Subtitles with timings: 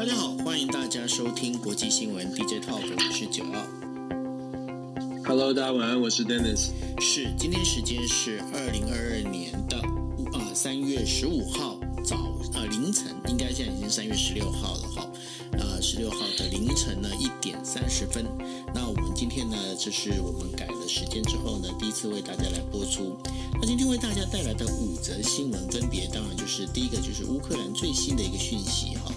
[0.00, 3.66] 大家好，欢迎大家收听国际新闻 DJ Talk，我是九号。
[5.26, 6.70] Hello，大家晚安，我是 Dennis。
[7.02, 9.76] 是，今天时间是二零二二年的
[10.32, 12.16] 呃三月十五号早
[12.54, 15.06] 呃凌晨，应该现在已经三月十六号了哈。
[15.52, 18.24] 呃，十六号的凌晨呢一点三十分。
[18.74, 23.18] 那我们今天呢，这是我们改了时间之后呢，第一次为大家来播出。
[23.60, 29.12] 那今天为大家带来的五则新闻，分别当然就是第一个就是乌克兰最新的一个讯息哈。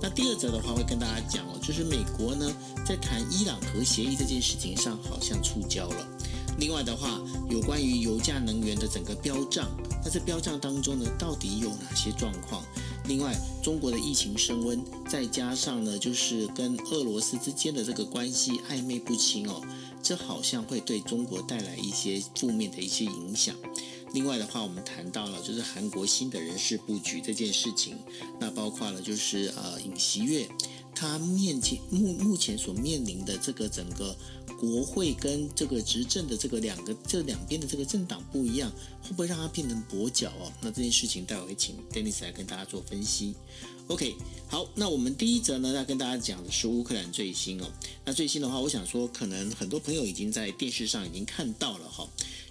[0.00, 2.52] 那第二则的话会跟大家讲哦，就是美国呢
[2.86, 6.06] 在谈伊朗核协议这件事情上好像触礁了。
[6.58, 9.68] 另外的话，有关于油价能源的整个飙涨，
[10.04, 12.64] 那这飙涨当中呢，到底有哪些状况？
[13.06, 19.62] 另外，中国的疫情升温，再加上呢，就是跟俄罗斯之间的这个关系暧昧不清哦，
[20.02, 23.54] 这好像会对中国带来一些负面的一些影响。
[24.12, 27.96] 另外的话，我们谈到了就是韩国新的人事布局这件事情，
[28.40, 30.48] 那包括了就是呃尹锡悦，
[30.94, 34.16] 他面前目目前所面临的这个整个。
[34.58, 38.68] 国会跟这个执政的这个两个这两边的这个政党不一样，
[39.00, 40.52] 会不会让他变成跛脚哦？
[40.60, 43.36] 那这件事情待会会请 Dennis 来跟大家做分析。
[43.86, 44.16] OK，
[44.48, 47.66] 好，那我们第一则呢要跟大家讲的是乌克兰最新哦。
[48.04, 52.04] 那最新的话，我想说可能很多朋友已经在电视上已经看到了哈，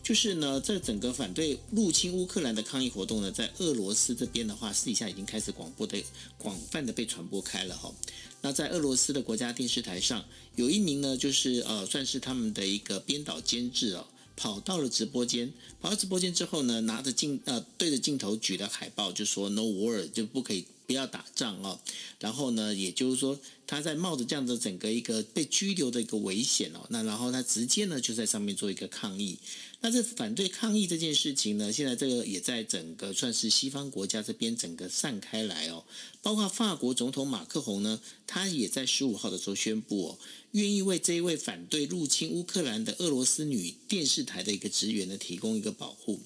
[0.08, 6.02] 就是呢在整个反对入侵乌克兰的抗议活动呢，在俄罗斯这边的话，私底下已经开始广播的
[6.38, 7.94] 广泛的被传播开了哈。
[8.39, 10.23] 那在俄罗斯的国家电视台上，
[10.55, 20.67] 有一名呢，就是呃，算是他们的一个编导监制哦，跑到了直播间，跑到直播间之后呢，拿着镜呃，对着镜头举的海报，就说 “No war”，就不可以。
[20.88, 21.78] 不要打仗哦，
[22.17, 29.37] 然后呢，也就是说，他在冒着这样的整个一个被拘留的一个危险哦，那然后他直接呢就在上面做一个抗议。
[29.81, 35.83] 那这反对抗议这件事情呢，现在这个也在整个算是西方国家这边整个散开来哦，
[36.23, 40.17] 包括法国总统马克宏呢，他也在十五号的时候宣布哦，
[40.53, 46.22] 愿意为这一位反对入侵乌克兰的俄罗斯女电视台的一个职员呢提供一个保护。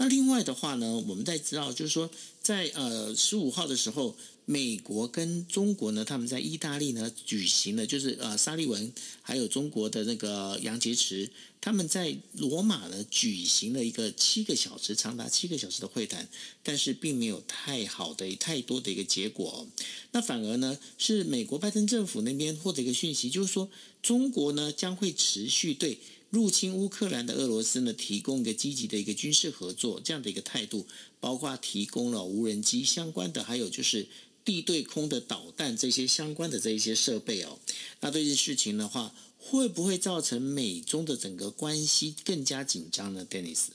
[0.00, 2.08] 那另外的话呢，我们在知道，就是说，
[2.48, 4.16] 在呃十五号的时候，
[4.46, 11.28] 美国跟中国呢，他们在意大利呢举行了，就是呃沙利文还有中国的那个杨洁篪，
[11.60, 16.26] 他们在罗马呢举行了一个七个小时，长达七个小时的会谈，
[16.62, 19.68] 但是并没有太好的太多的一个结果。
[20.12, 23.68] 那反而呢，是美国拜登政府那边获得一个讯息，就是说
[24.00, 25.98] 中国呢将会持续对。
[26.30, 30.86] 入侵乌克兰的俄罗斯呢，提供一个积极的一个军事合作这样的一个态度，
[31.20, 34.06] 包括提供了无人机相关的，还有就是
[34.44, 37.58] 地对空的导弹这些相关的这一些设备哦。
[38.00, 43.68] 那这件事情的话，会不会造成美中的整个关系更加紧张呢？Dennis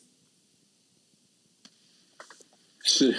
[2.84, 3.16] 是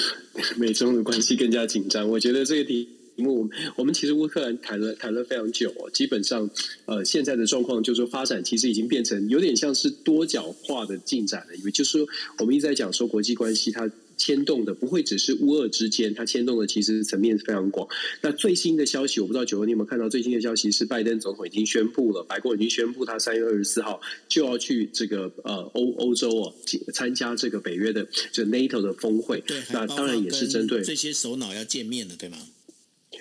[0.56, 2.93] 美中的关系更加紧张，我觉得这个题。
[3.16, 6.48] 因为我们我们其实乌克兰谈了谈了非常久哦，基本上
[6.86, 12.06] 呃现在的状况就是说发展其实已经变成有点像是多角化的进展了，因为就是说
[12.38, 13.90] 我们一直在讲说国际关系它。
[14.16, 17.88] 牵动的不会只是乌俄之间，它牵动的其实层面非常广。
[18.20, 20.08] 那最新的消息，我不知道九哥你有没有看到？
[20.08, 26.54] 最新的消息是拜登总统已经宣布了，白宫已经宣布他三月二十四号就要去这个呃欧欧洲哦
[26.92, 29.40] 参加这个北约的就 NATO 的峰会。
[29.40, 32.38] 对，那当然也是针对这些首脑要见面的，对吗？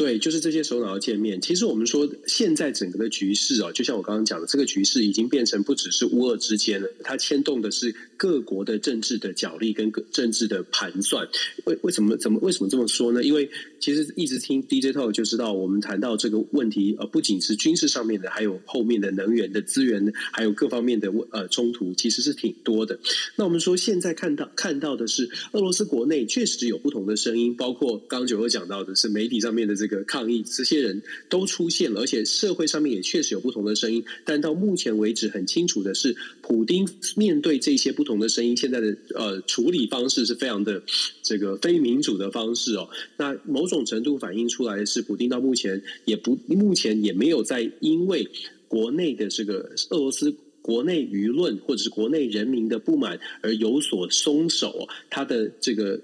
[0.00, 1.38] 对，就是这些首脑要见面。
[1.42, 11.28] 其实我们说，现在整个的局势啊，就像我刚刚讲的，这个局势已经变成不只是乌俄之间了，它牵动的是各国的政治的角力跟政治的盘算。
[11.66, 13.22] 为为什么怎么为什么这么说呢？
[13.22, 22.98] 因为其实一直听 DJ Talk 就知道，我们谈到这个问题，呃，不仅是军事上面的，还有后面的能源的资源，还有各方面的呃冲突，其实是挺多的。
[23.36, 34.02] 那我们说，现在看到看到的是，俄罗斯国内确实有不同的声音，包括刚刚九哥讲到的是媒体上面的这个个抗议，这些人都出现了，而且社会上面也确实有不同的声音。
[34.24, 40.82] 但到目前为止，很清楚的是，普丁面对这些不同的声音，现在的呃处理方式是非常的
[41.22, 42.88] 这个非民主的方式哦。
[43.16, 48.28] 那某种程度反映出来的是，普丁到目前也不目前也没有在因为
[48.68, 50.32] 国内的这个俄罗斯
[50.62, 54.88] 国内舆论或者是国内人民的不满而有所松手。
[55.08, 56.00] 他的这个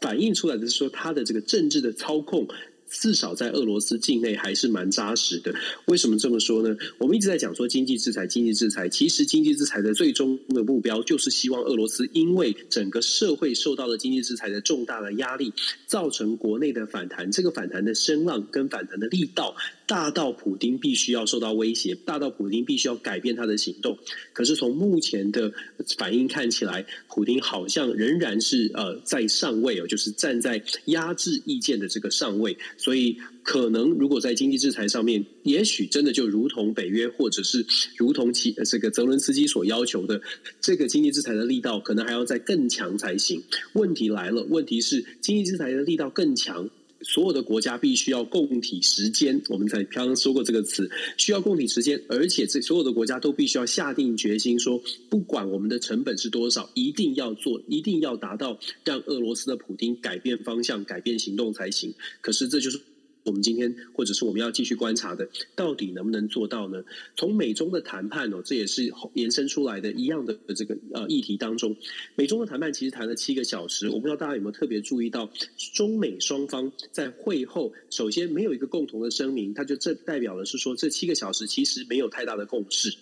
[0.00, 2.48] 反映出来的是说，他的这个政治的操控。
[2.90, 5.54] 至少在俄罗斯境内还是蛮扎实的。
[5.86, 6.76] 为什么这么说呢？
[6.98, 8.88] 我们一直在讲说经济制裁，经济制裁。
[8.88, 15.52] 其实经济制裁的最终的目标，就是希望俄罗斯因为整个社会受到了经济制裁的重大的压力，
[15.86, 17.30] 造成国内的反弹。
[17.30, 19.54] 这个反弹的声浪跟反弹的力道。
[19.90, 23.98] 大到普丁必须要受到威胁，大到普丁必须要改变他的行动。
[24.32, 25.52] 可是从目前的
[25.98, 33.16] 反应看起来，普丁好像仍然是呃在上位哦，就是站在压制意见的这个上位，所以。
[33.42, 37.64] 可能如果在经济制裁上面，也许真的就如同北约或者是
[37.96, 40.20] 如同其这个泽伦斯基所要求的，
[40.60, 43.42] 这个经济制裁的力道可能还要再更强才行。
[43.72, 46.68] 问题来了，问题是经济制裁的力道更强，
[47.02, 49.40] 所有的国家必须要共体时间。
[49.48, 61.94] 我们才刚刚说过这个词，需要共体时间，而且这所有的国家都必须要下定决心说，不管我们的成本是多少，一定要做，一定要达到让俄罗斯的普丁改变方向、改变行动才行。
[62.20, 62.80] 可是这就是。
[63.24, 66.82] 我们今天或者是我们要继续观察的，到底能不能做到呢？
[67.16, 71.76] 从美中的谈判哦，这也是延伸出来的一样的这个呃议题当中，
[72.16, 73.88] 美中的谈判其实谈了七个小时。
[73.90, 75.30] 我不知道大家有没有特别注意到，
[75.74, 82.96] 中美双方在会后首先没有一个共同的声明，它就这代表的是说，这七个小时其实没有太大的共识，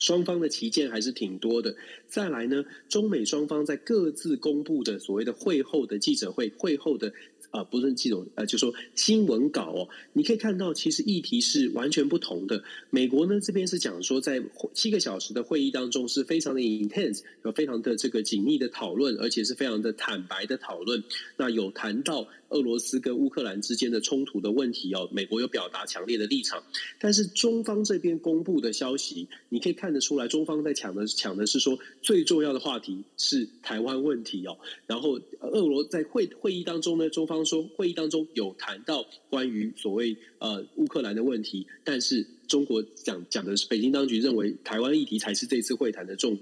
[0.00, 1.76] 双方的旗舰还是挺多的。
[2.08, 7.12] 再来呢，中美双方在各自公布的所谓的会后的记者会，会后的。
[7.54, 12.64] 啊，不是这种呃，就说新闻稿哦，你可以看到，其实议题是完全不同的。
[12.90, 14.42] 美国呢这边是讲说，在
[14.72, 21.04] 七个小时的会议当中，是非常的 intense，有非常的这个紧密的讨论，而且是非常的坦白的讨论。
[21.36, 26.60] 那有谈到俄罗斯跟乌克兰之间的冲突的问题哦，美国有表达强烈的立场。
[26.98, 34.58] 但是中方这边公布的消息，你可以看得出来，中方在抢的抢的是说最重要的话题是台湾问题哦。
[34.88, 37.43] 然后俄罗在会会议当中呢，中方。
[37.44, 46.38] 说会议当中有谈到关于所谓呃乌克兰的问题，但是中国讲讲的是北京当局认为台湾议题才是这次会谈的重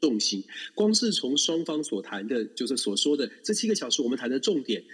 [0.00, 0.44] 重心。
[0.74, 4.84] 光是从双方所谈的，就是所说的这七个小时我们谈的重点，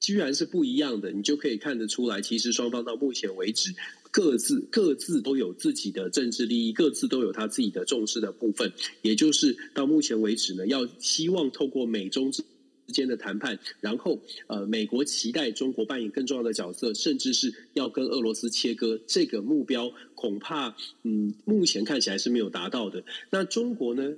[0.00, 3.74] 居然是不一样的，你就可以看得出来，其实双方到目前为止
[4.10, 8.72] 各自各自都有自己的政治利益，各自都有他自己的重视的部分，
[9.02, 12.44] 也就是到目前为止呢，要希望透过美中之。
[12.86, 23.04] 之间的谈判，然后呃，美国期待中国扮演更重要的角色，甚至是要跟俄罗斯切割，这个目标恐怕嗯，目前看起来是没有达到的。
[23.30, 24.14] 那中国呢？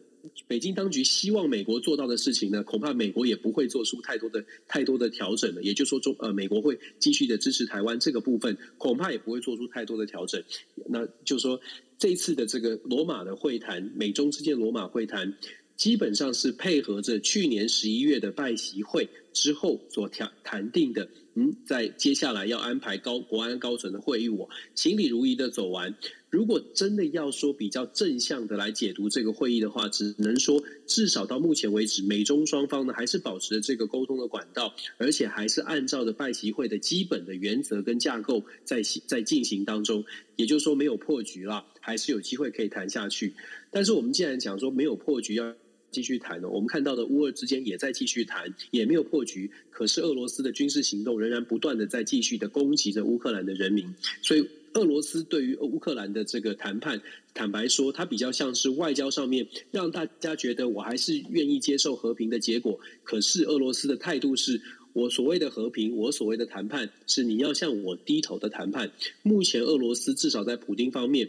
[0.47, 5.63] 北京当局希望美国做到的事情呢，恐怕美国也不会做出太多的太多的调整了。
[5.63, 10.43] 也就是说，中呃，美国会继续的支持台湾这个部分，恐怕也不会做出太多的调整。
[10.87, 11.59] 那就是说，
[11.99, 15.35] 这次的这个罗马的会谈，美中之间罗马会谈。
[15.79, 25.95] 基本上是配合着去年十一月的拜习会之后所谈谈定的，嗯，在接下来要安排高国安高层的会议，我行礼如仪的走完。
[26.31, 40.05] 如果真的要说比较正向的来解读这个会议的话，只能说至少到目前为止，美中双方呢还是保持着这个沟通的管道，而且还是按照着拜习会的基本的原则跟架构在在进行当中。
[40.35, 43.33] 也就是说没有破局了，还是有机会可以谈下去。
[43.71, 45.55] 但是我们既然讲说没有破局要。
[45.91, 49.51] 继续谈呢，我们看到的乌俄之间也在继续谈，也没有破局。
[49.71, 57.01] 可是俄罗斯的军事行动仍然不断的在继续的攻击着乌克兰的人民，所以俄罗斯对于乌克兰的这个谈判，
[57.33, 62.79] 坦白说，它比较像是外交上面让大家觉得我还是愿意接受和平的结果。
[63.03, 64.61] 可是俄罗斯的态度是
[64.93, 68.91] 我所谓的和平，我所谓的谈判是你要向我低头的谈判。
[69.23, 71.29] 目前俄罗斯至少在普丁方面。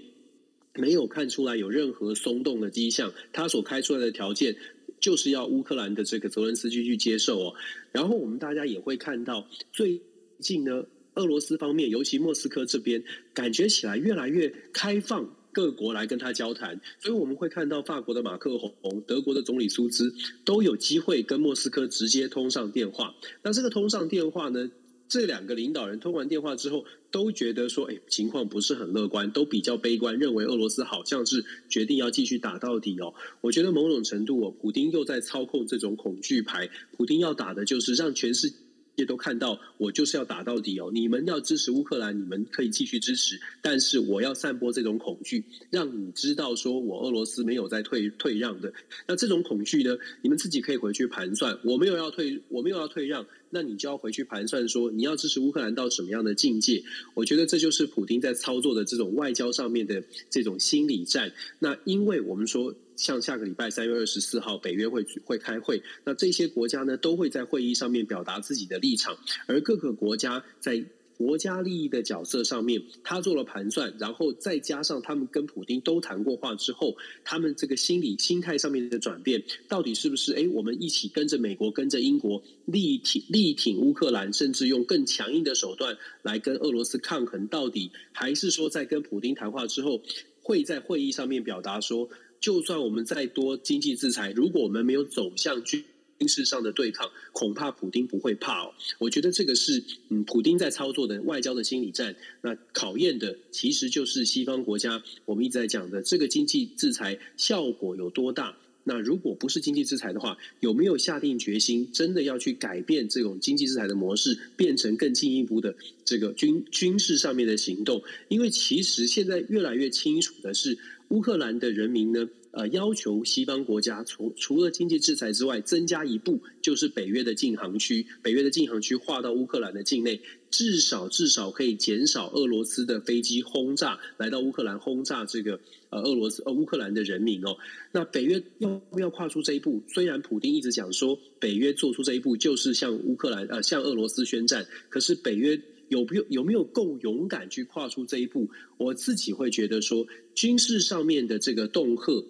[0.80, 4.56] 没有看出来有任何松动的迹象，他所开出来的条件
[5.00, 7.54] 就是要乌克兰的这个泽伦斯基去接受哦。
[7.92, 10.02] 然后我们大家也会看到，最
[10.40, 10.86] 近呢，
[11.16, 16.80] 俄罗斯方面，尤其莫斯科这边，感觉起来越来越开放，各国来跟他交谈。
[17.00, 20.14] 所以我们会看到法国的马克宏、德国的总理苏兹
[20.46, 23.14] 都有机会跟莫斯科直接通上电话。
[23.42, 24.70] 那这个通上电话呢，
[25.10, 33.12] 这两个领导人通完电话之后，都觉得说，哎，情况不是很乐观，都比较悲观，认为俄罗斯好像是决定要继续打到底哦。
[33.42, 38.54] 我觉得某种程度哦，普丁又在操控这种恐惧牌，普丁要打的就是让全世
[38.96, 40.92] 界都看到，我就是要打到底哦。
[40.94, 48.72] 你们要支持乌克兰，你们可以继续支持，但是我要散播这种恐惧，让你知道说我俄罗斯没有在退退让的。
[49.08, 53.26] 那这种恐惧呢，你们自己可以回去盘算，我没有要退，我没有要退让。
[53.52, 56.84] 那你就要回去盘算说，你要支持乌克兰到什么样的境界？
[57.14, 61.32] 我觉得这就是普丁在操作的这种外交上面的这种心理战。
[61.60, 70.84] 那因为我们说，像下个礼拜三月二十四号，北约会会开会，那这些国家呢都会在会议上面表达自己的立场，而各个国家在
[71.20, 76.96] 国家利益的角色上面，他做了盘算，然后再加上他们跟普京都谈过话之后，
[77.26, 80.32] 他们这个心理心态上面的转变，到底是不是？
[80.32, 90.02] 哎，我们一起跟着美国，跟着英国力挺力挺乌克兰，甚至用更强硬的手段来跟俄罗斯抗衡，到底还是说在跟普京谈话之后，
[90.42, 92.10] 会在会议上面表达说，
[92.40, 95.84] 就算我们再多经济制裁，如果我们没有走向军
[96.20, 98.74] 军事上的对抗，恐怕普丁不会怕哦。
[98.98, 102.14] 我觉得这个是嗯，普丁在操作的外交的心理战。
[102.42, 108.58] 那考验的其实就是西方国家，我们一直在讲的这个经济制裁效果有多大。
[108.84, 115.74] 那如果不是经济制裁的话，有没有下定决心真的要去改变这种经济制裁的模式，变成更进一步的
[116.04, 118.04] 这个军军事上面的行动？
[118.28, 120.78] 因为其实现在越来越清楚的是，
[121.10, 122.28] 乌克兰的人民呢。
[122.52, 135.60] 呃，要求西方国家除除了经济制裁之外，增加一步，就是北约的禁航区，北约的禁航区划到乌克兰的境内，至少至少可以减少俄罗斯的飞机轰炸来到乌克兰轰炸这个
[135.92, 137.56] 呃俄罗斯呃乌克兰的人民哦。
[137.92, 139.84] 那北约要不要跨出这一步？
[139.88, 145.62] 虽然普丁一直讲说北约做出这一步就是向乌克兰呃向俄罗斯宣战，可是北约。
[145.90, 148.48] 有没有有没有够勇敢去跨出这一步？
[148.78, 152.24] 我自己会觉得说，军事上面的这个恫吓，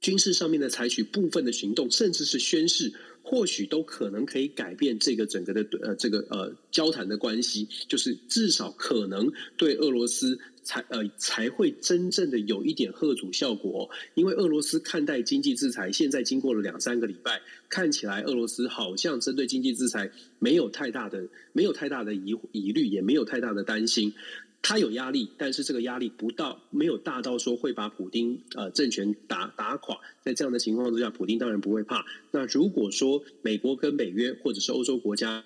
[0.00, 2.92] 军事上面的采取部分的行动，甚至是宣誓，
[3.22, 10.38] 或许都可能可以改变这个整个的呃这个呃交谈的关系，就是至少可能对俄罗斯。
[10.70, 20.08] 才呃才会真正的有一点贺阻效果，因为俄罗斯看待经济制裁，现在经过了两三个礼拜，看起来俄罗斯好像针对经济制裁
[20.38, 24.14] 没有太大的没有太大的疑疑虑，也没有太大的担心。
[24.62, 29.98] 他有压力，但是这个压力不到没有大到说会把普丁呃政权打打垮。
[30.22, 32.04] 在这样的情况之下，普丁当然不会怕。
[32.30, 35.44] 那如果说美国跟北约或者是欧洲国家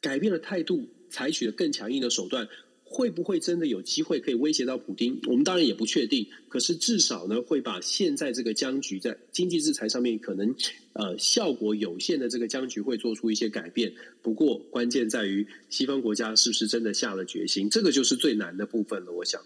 [0.00, 2.46] 改变了态度，采取了更强硬的手段。
[2.94, 5.18] 会不会真的有机会可以威胁到普丁？
[5.26, 6.28] 我们当然也不确定。
[6.48, 10.54] 可是至少呢，会把现在这个僵局在经济制裁上面可能
[10.92, 13.92] 呃效果有限的这个僵局会做出一些改变。
[14.22, 17.68] 不过关键在于西方国家是不是真的下了决心？
[17.68, 19.10] 这个就是最难的部分了。
[19.10, 19.42] 我想，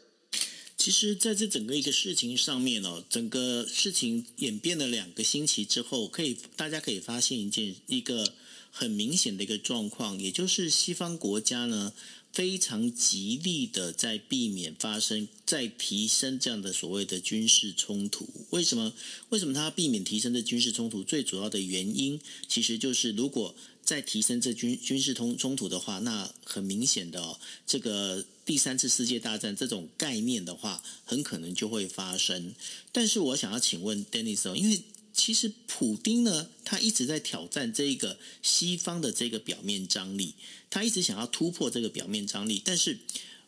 [0.77, 8.35] 其实在这整个一个事情上面哦，整个事情演变了两个星期之后，可以大家可以发现一件一个
[8.71, 11.95] 很明显的一个状况，也就是西方国家呢。
[12.39, 18.29] 非常极力的在避免发生、在提升这样的所谓的军事冲突。
[18.51, 18.93] 为什么？
[19.31, 21.03] 为什么他要避免提升这军事冲突？
[21.03, 32.55] 最主要的原因，其实就是如果再提升这军军事冲冲突的话，那很明显的，这个第三次世界大战这种概念的话，很可能就会发生。
[32.93, 34.81] 但是我想要请问 Dennis 哦，因为。
[35.19, 40.37] 其实，普丁呢，他一直在挑战这个西方的这个表面张力，
[40.71, 42.63] 他一直想要突破这个表面张力。
[42.65, 43.01] 但是，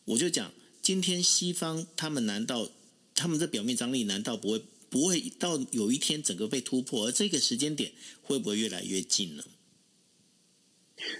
[0.03, 0.51] 我就讲，
[0.81, 2.69] 今天西方他们难道
[3.15, 7.07] 他们这表面张力难道不会不会到有一天整个被突破？
[7.07, 9.45] 而这个时间点会不会越来越近呢？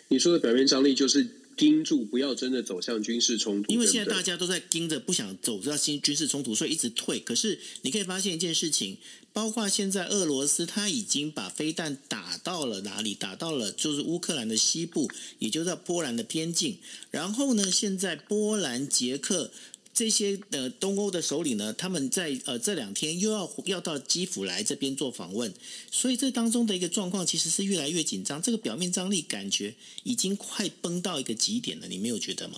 [0.09, 1.40] 你说的表面张力就是。
[1.61, 3.71] 盯住，不要真的走向军事冲突。
[3.71, 7.19] 因为现在大家都在盯着，不想走到新军事冲突，所以一直退。
[7.19, 8.97] 可是你可以发现一件事情，
[9.31, 13.13] 包括现在俄罗斯，他已经把飞弹打到了哪里？
[13.13, 16.79] 打到了就是乌克兰的西部，也就在波兰的边境。
[17.11, 19.51] 然后呢，现在波兰、捷克。
[19.93, 25.53] 这些呃东欧的首领呢，他们在呃这两天又要要到基辅来这边做访问，
[25.91, 32.55] 所以这当中的一个状况其实是越来越紧张，这个表面张力感觉已经快崩到一个极点了，你没有觉得吗？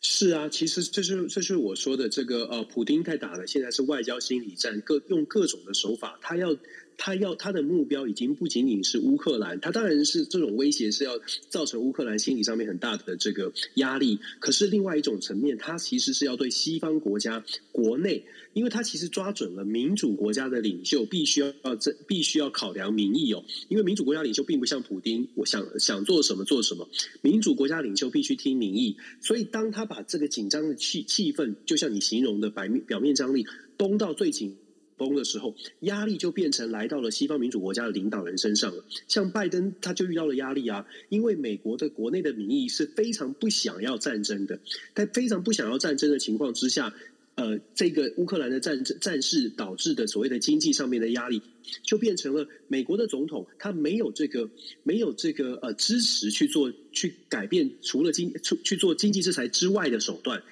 [0.00, 6.56] 是啊，其实这是这是我说的这个呃，普丁在打的现在是外交心理战，各用各种的手法，他要。
[6.96, 14.18] 他要他的目标已经不仅仅是乌克兰，他当然是这种威胁是要造成乌克兰心理上面很大的这个压力。
[14.40, 26.88] 可是另外一种层面，他其实是要对西方国家国内，因为他其实抓准了民主国家的领袖必须要要这必须要考量民意哦，因为民主国家领袖并不像普丁，我想想做什么做什么，
[27.22, 28.96] 民主国家领袖必须听民意。
[29.20, 33.46] 所以当他把这个紧张的气气氛，就像你形容的表面表面张力
[33.76, 34.56] 绷到最紧。
[34.96, 38.84] 崩的时候，压力就变成来到了西方民主国家的领导人身上了。
[39.08, 44.58] 像拜登，他就遇到了压力啊，因为美国的国内的民意是非常不想要战争的，
[44.94, 46.94] 在非常不想要战争的情况之下，
[47.34, 51.42] 呃，这个乌克兰的战战事导致的所谓的经济上面的压力，
[51.82, 54.48] 就变成了美国的总统他没有这个
[54.82, 60.42] 没有这个呃支持去做去改变除了经去去做经济制裁之外的手段。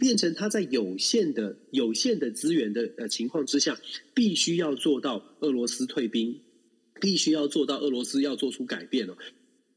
[0.00, 3.78] 变成他在有限的有限的资源的呃情况之下，
[4.14, 6.40] 必须要做到俄罗斯退兵，
[7.00, 9.16] 必须要做到俄罗斯要做出改变了。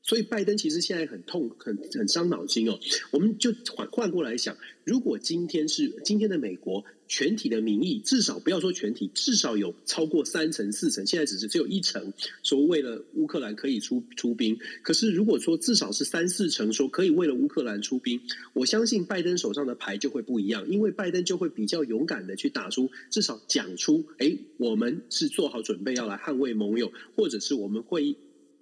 [0.03, 2.77] 所以拜登其实现在很痛，很很伤脑筋哦。
[3.11, 12.11] 我们就换换过来想，如果今天是今天的美国全体的民意，至少不要说全体，至少有超过三成四成，现在只是只有一成
[12.43, 14.59] 说为了乌克兰可以出出兵。
[14.81, 18.19] 可是如果说至少是三四成说可以为了乌克兰出兵，
[18.51, 28.13] 我相信拜登手上的牌就会不一样，因为拜登就会比较勇敢的去打出，至少讲出，哎，我们是做好准备要来捍卫盟友，或者是我们会。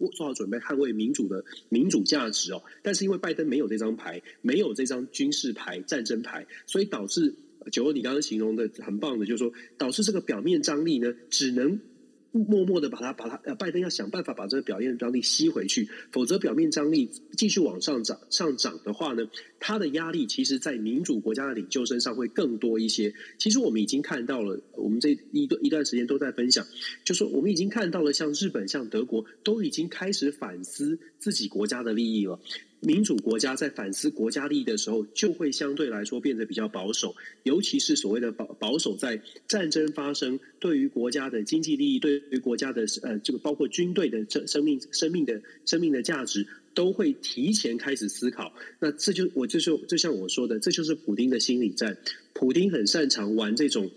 [0.10, 7.36] 做好准备捍卫民主的民主价值哦，但是因为拜登没有这张牌，没有这张军事牌、战争牌，所以导致
[7.72, 11.80] 九欧你刚刚形容的很棒的，就是说导致这个表面张力呢，只能。
[12.32, 19.28] 默默的把它把它呃，拜登要想办法把这个表面张力吸回去，否则表面张力继续往上涨上涨的话呢，
[19.60, 23.14] 他的压力其实，在民主国家的领袖身上会更多一些。
[23.38, 26.66] 其实我们已经看到了，我们这一段一段时间都在分享，
[27.04, 32.40] 就说我们已经看到了，像日本、像德国都已经开始反思自己国家的利益了。
[32.82, 48.52] 民主国家在反思国家利益的时候，就会相对来说变得比较保守，尤其是所谓的保保守，在战争发生，对于国家的经济利益，对于国家的呃这个包括军队的生生命、生命的生命的价值，都会提前开始思考。
[48.80, 51.96] 那这就我就是，就像我说的，这就是普丁的心理战。
[52.34, 53.92] 普丁很擅长玩这种。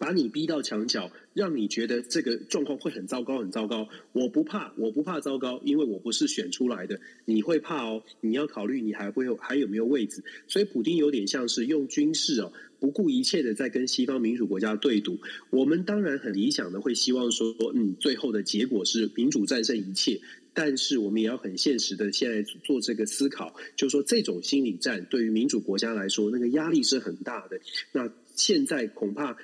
[0.00, 3.86] 把你逼到墙角，让你觉得这个状况会很糟糕，很糟糕。
[4.12, 6.98] 我不怕，我不怕糟糕，因为我不是选出来的。
[7.26, 10.24] 你会怕哦，你要考虑你还会有还有没有位置。
[10.48, 15.18] 所以，普丁有点像是用军事哦，不顾一切的在跟西方民主国家对赌。
[15.50, 20.18] 我们当然很理想的会希望说，嗯，最后的结果是民主战胜一切。
[20.54, 27.60] 但是，我们也要很现实的现在做这个思考，就是说，这种心理战对于民主国家来说，那个压力是很大的。
[27.92, 29.36] 那现在恐怕。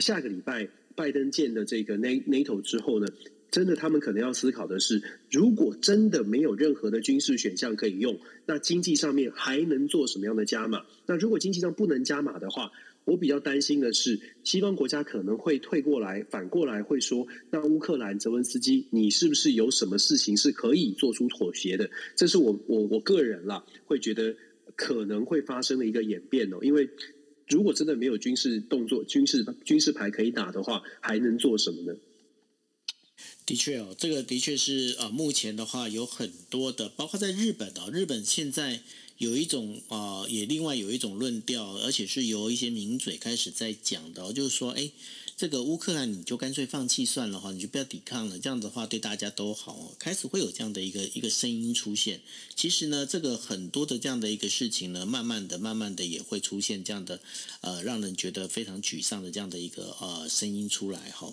[0.00, 3.06] 下个礼拜，拜登建的这个 NATO 之后呢，
[3.50, 10.84] 真的他们可能要思考的是，如果真的没有任何的军事选项可以用，那经济上面还能做什么样的加码？
[11.06, 12.70] 那如果经济上不能加码的话，
[13.04, 21.88] 我比较担心的是，西方国家可能会退过来，反过来会说，那乌克兰泽文斯基，你是不是有什么事情是可以做出妥协的？
[22.16, 24.34] 这是我我我个人啦，会觉得
[24.74, 26.88] 可能会发生的一个演变哦，因为。
[27.48, 31.98] 如果真的没有军事动作、军事军事牌可以打的话，还能做什么呢？
[33.44, 38.82] 的确哦，这个的确是呃，目前的话有很多的，包括在日本哦，日本现在
[39.18, 44.90] 有一种呃，也另外有一种论调，而且是由一些名嘴开始在讲的，就是说，哎。
[45.36, 49.94] 这个乌克兰你就干脆放弃算了哈，你就不要抵抗了，这样的话对大家都好哦。
[49.98, 52.22] 开始会有这样的一个一个声音出现。
[52.54, 57.20] 其实呢，这个很多的这样的一个事情呢，慢慢的、慢慢的也会出现这样的
[57.60, 61.30] 呃，让人觉得非常沮丧的这样的一个呃声音出来哈。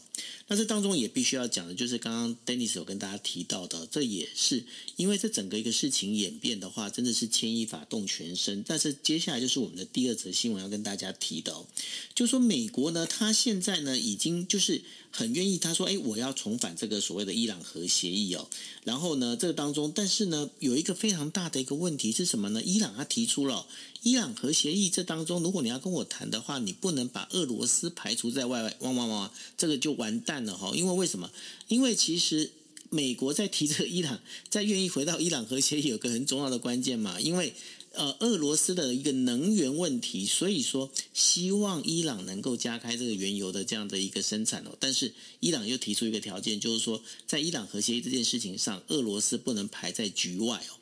[0.49, 4.65] 那这当中也必须要讲的，就是刚刚 Dennis 有跟大家提到的，这也是
[4.97, 8.65] 因为这整个一个事情演变的话，真的是牵一发动全身。
[8.67, 11.65] 但是接下来就是我们的第二则新闻要跟大家提到，
[12.13, 13.92] 就说美国呢，它现在呢。
[13.97, 18.47] 已经就是很愿意，他说：“哎，我要重返这个所谓的伊朗核协议哦。”
[18.83, 22.61] 然后呢，这个当中，但是呢，有一个非常大的一个问题是什么呢？
[22.63, 23.65] 伊朗他提出了
[24.01, 30.71] 伊朗核协议，这当中，如果你要跟我谈的话，你不能把俄罗斯排除在外，外，汪汪汪，这个就完蛋了哈。
[30.75, 31.31] 因为为什么？
[31.67, 32.51] 因为其实
[32.89, 37.53] 美国在提这个伊朗，在愿意回到伊朗核协议，有个很重要的关键嘛，因为。
[37.93, 44.75] 呃，俄罗斯的一个能源问题，所以说希望伊朗能够加开这个原油的这样的一个生产哦。
[44.79, 50.73] 但是伊朗又提出一个条件，就是说在伊朗核协议这件事情上，俄罗斯不能排在局外哦。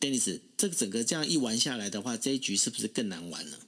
[0.00, 3.58] Dennis，这个整个这样一玩下来的话，这一局是不是更难玩呢？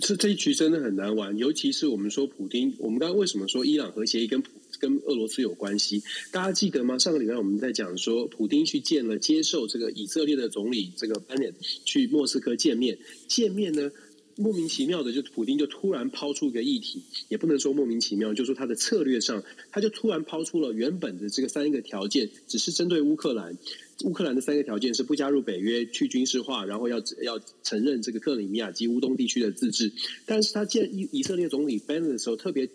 [0.00, 4.50] 这这一局真的很难玩，尤其是我们说普丁，我们刚刚为什么说伊朗核协议跟普
[4.82, 6.98] 跟俄罗斯有关系，大家记得吗？
[6.98, 11.52] 上个礼拜我们在讲说，普丁去见了接受这个以色列的总理这个班内
[11.84, 13.92] 去莫斯科见面，见面呢，
[14.34, 19.40] 莫名其妙的就普丁就突然抛出一个议题，也不能说莫名其妙，就说他的策略上，
[19.70, 23.56] 他就突然抛出了原本的这个三个条件，只是针对乌克兰，
[24.02, 29.92] 乌克兰的三个条件是不加入北约、去军事化，然后要要承认这个克里米亚及乌东地区的自治。
[30.26, 32.68] 但是他见以以色列总理班内的时候，特别。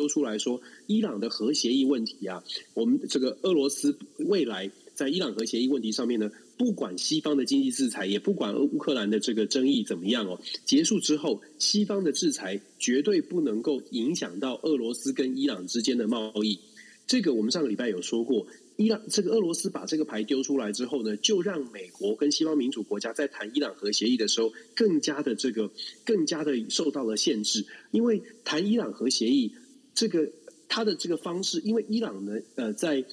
[0.00, 16.58] 丢出来说，伊朗的核协议问题啊，我们这个俄罗斯未来在伊朗核协议问题上面呢，不管西方的经济制裁，也不管乌克兰的这个争议怎么样哦，结束之后，西方的制裁绝对不能够影响到俄罗斯跟伊朗之间的贸易。
[17.06, 25.70] 这个我们上个礼拜有说过，伊朗这个俄罗斯把这个牌丢出来之后呢，就让美国跟西方民主国家在谈伊朗核协议的时候，更加的这个
[26.06, 29.52] 更加的受到了限制，因为谈伊朗核协议。
[29.94, 30.30] 这个
[30.68, 33.04] 他的这个方式，因为伊朗呢，呃，在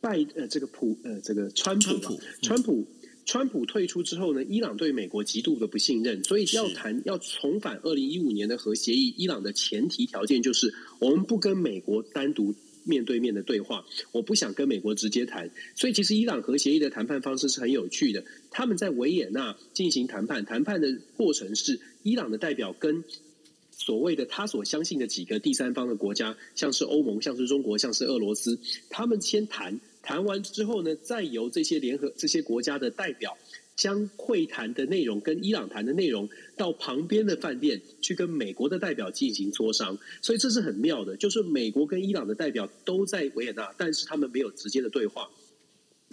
[0.00, 2.86] 拜呃这个普呃这个川普啊，川普
[3.24, 23.02] 川普退出之后呢，伊朗对美国极度的不信任，所以要谈要重返二零一五年的核协议，伊朗的前提条件就是我们不跟美国单独面对面的对话，我不想跟美国直接谈，所以其实伊朗核协议的谈判方式是很有趣的，他们在维也纳进行谈判，谈判的过程是伊朗的代表跟
[23.76, 28.58] 所谓的他所相信的几个第三方的国家，像是欧盟，像是中国，像是俄罗斯，
[28.88, 33.36] 他们先谈，谈完之后呢，再由这些联合这些国家的代表，
[33.76, 45.28] 将会谈的内容跟伊朗谈的内容，到旁边的饭店去跟美国的代表进行磋商，所以这是很妙的，就是美国跟伊朗的代表都在维也纳，但是他们没有直接的对话。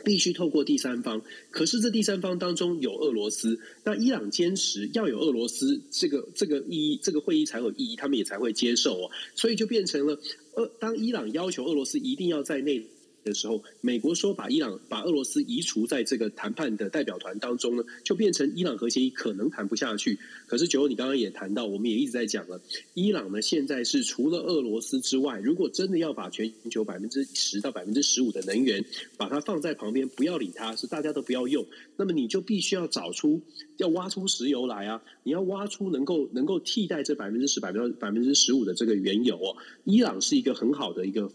[0.04, 10.20] 必须透过第三方，可是这第三方当中有俄罗斯，那伊朗坚持要有俄罗斯，这个这个意义，这个会议才有意义，他们也才会接受哦，所以就变成了，
[10.56, 12.86] 呃，当伊朗要求俄罗斯一定要在内。
[13.24, 20.18] 的时候，美国说把伊朗把俄罗斯移除在这个谈判的代表团当中呢，就变成伊朗核协议可能谈不下去。
[20.48, 22.62] 可是九欧，你刚刚也谈到，我们也一直在讲了，
[22.94, 28.84] 伊朗呢现在是除了俄罗斯之外，如果真的要把全球百分之十到百分之十五的能源
[29.18, 31.66] 把它放在旁边，不要理它，是大家都不要用，
[31.98, 33.42] 那么你就必须要找出
[33.78, 35.02] 要挖出石油来啊！
[35.24, 41.32] 你要挖出能够能够替代这百分之十百分之百分之十五的这个原油哦，伊朗是一个很好的一个。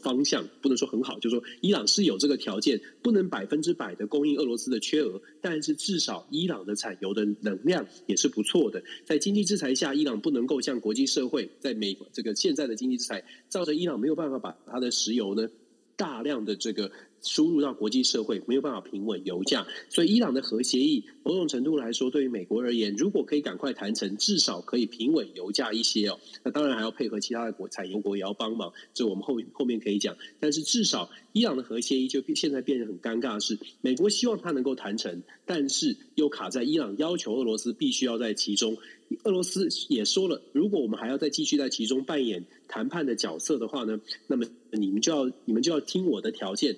[0.00, 8.82] 方向不能说很好，就是说伊朗是有这个条件，不能百分之百的供应俄罗斯的缺额，但是至少伊朗的产油的能量也是不错的。
[9.04, 15.48] 在经济制裁下，伊朗不能够向国际社会，在美这个现在的经济制裁，造成伊朗没有办法把它的石油呢
[15.96, 16.90] 大量的这个。
[17.22, 26.18] 输入到国际社会没有办法平稳油价，所以伊朗的核协议某种程度来说，对于美国而言，如果可以赶快谈成，至少可以平稳油价一些哦。
[26.42, 30.16] 那当然还要配合其他的国产油国也要帮忙，这我们后后面可以讲。
[30.40, 38.76] 但是至少伊朗的核协议就现在变得很尴尬的是，美国希望它能够谈成，但是又卡在伊朗要求俄罗斯必须要在其中。
[39.24, 46.76] 俄罗斯也说了，如果我们还要再继续在其中扮演谈判的角色的话呢，那么你们就要你们就要听我的条件。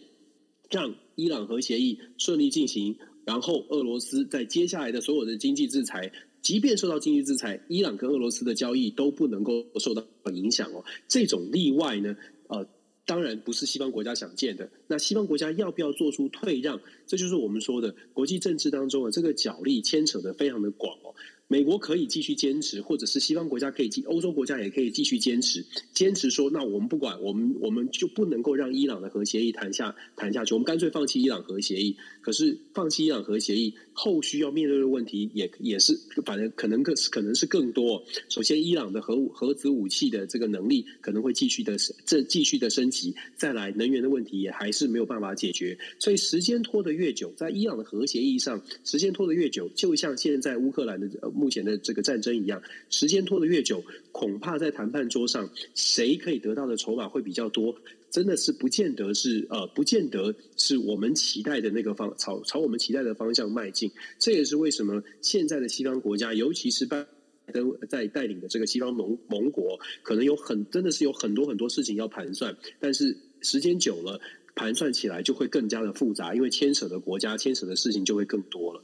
[0.71, 10.85] 让伊朗核协议顺利进行，然后俄罗斯在接下来的所有的经济制裁，即便受到经济制裁，伊朗跟俄罗斯的交易都不能够受到影响哦。
[11.09, 12.17] 这种例外呢，
[12.49, 12.67] 呃，
[13.05, 14.71] 当然不是西方国家想见的。
[14.87, 16.81] 那西方国家要不要做出退让？
[17.07, 21.15] 这就是我们说的国际政治当中啊，这个角力牵扯得非常的广哦。
[21.51, 31.97] 美国可以继续坚持，或者是西方国家可以继，欧洲国家也可以继续坚持，坚持说，那我们不管，我们我们就不能够让伊朗的核协议谈下谈下去，我们干脆放弃伊朗核协议。
[32.21, 38.01] 可是放弃伊朗核协议，后续要面对的问题也也是，反正可能更可能是更多。
[38.29, 45.77] 首先，伊朗的核核子武器的这个能力可能会继续的这继续的升级，再来能源的问题也还是没有办法解决。
[45.99, 51.11] 所以时间拖得越久，在伊朗的核协议上，时间拖得越久，就像现在乌克兰的。
[51.41, 57.75] 目前的这个战争一样，时间拖得越久，恐怕在谈判桌上，谁可以得到的筹码会比较多，
[58.11, 63.91] 真的是不见得是呃，不见得是我们期待的那个方朝朝我们期待的方向迈进。
[64.19, 67.07] 这也是为什么现在的西方国家，尤其是拜
[67.53, 74.21] 登在带领的这个西方盟盟国，可能有很真的是有很多很多事情要盘算，但是时间久了，
[74.55, 78.83] 盘算起来就会更加的复杂，因为牵扯的国家牵扯的事情就会更多了。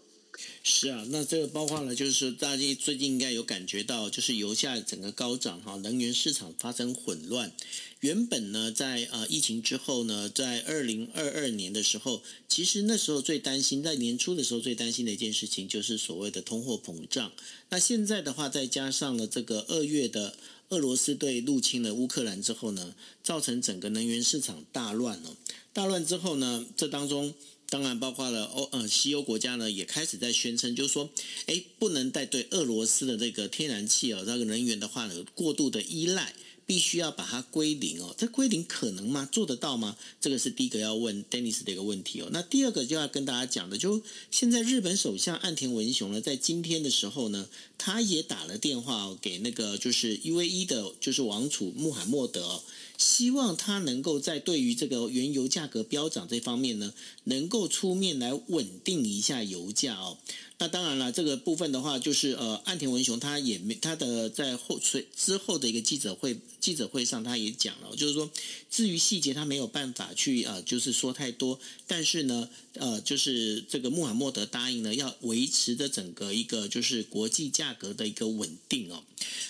[0.62, 7.52] 是啊，那这个包括了，就是大家最近应该有感觉到，就是油价整个高涨哈，能源市场发生混乱。
[8.00, 17.32] 原本呢，在呃疫情之后呢，在二零二二年的时候，其实那时候最担心，在年初的时候最担心的一件事情，就是所谓的通货膨胀。
[17.70, 20.36] 那现在的话，再加上了这个二月的
[20.68, 25.36] 俄罗斯队入侵了乌克兰之后呢，造成整个能源市场大乱了。
[25.72, 27.32] 大乱之后呢，这当中。
[27.68, 31.08] 当然，包括了欧呃西欧国家呢，也开始在宣称，就是说，
[31.46, 36.34] 哎，不能再对俄罗斯的这个天然气哦，那个能源的话呢，过度的依赖。
[36.68, 39.28] 必须要把它归零哦，这归零可能吗？
[39.30, 39.96] 做得到吗？
[40.20, 42.28] 这个是第一个要问 Dennis 的一个问题哦。
[42.32, 44.02] 那第二个就要跟大家讲的，就
[44.32, 47.48] 现在日本首相岸田文雄呢，在今天的时候呢，
[47.78, 52.60] 他也打了电话给那个就是 UAE 的，就是王储穆罕默德，
[52.98, 56.92] 希望他能够在对于这个原油价格飙涨这方面呢，
[57.24, 60.18] 能够出面来稳定一下油价哦。
[60.58, 68.30] 那当然了，这个部分的话，就是呃，岸田文雄他也没他的在后随之后的一个记者会记者会上，他也讲了，就是说，
[68.70, 79.04] 至于细节他没有办法去呃，就是说太多，但是呢，呃，就是这个穆罕默德答应呢，要维持的整个一个就是国际价格的一个稳定哦。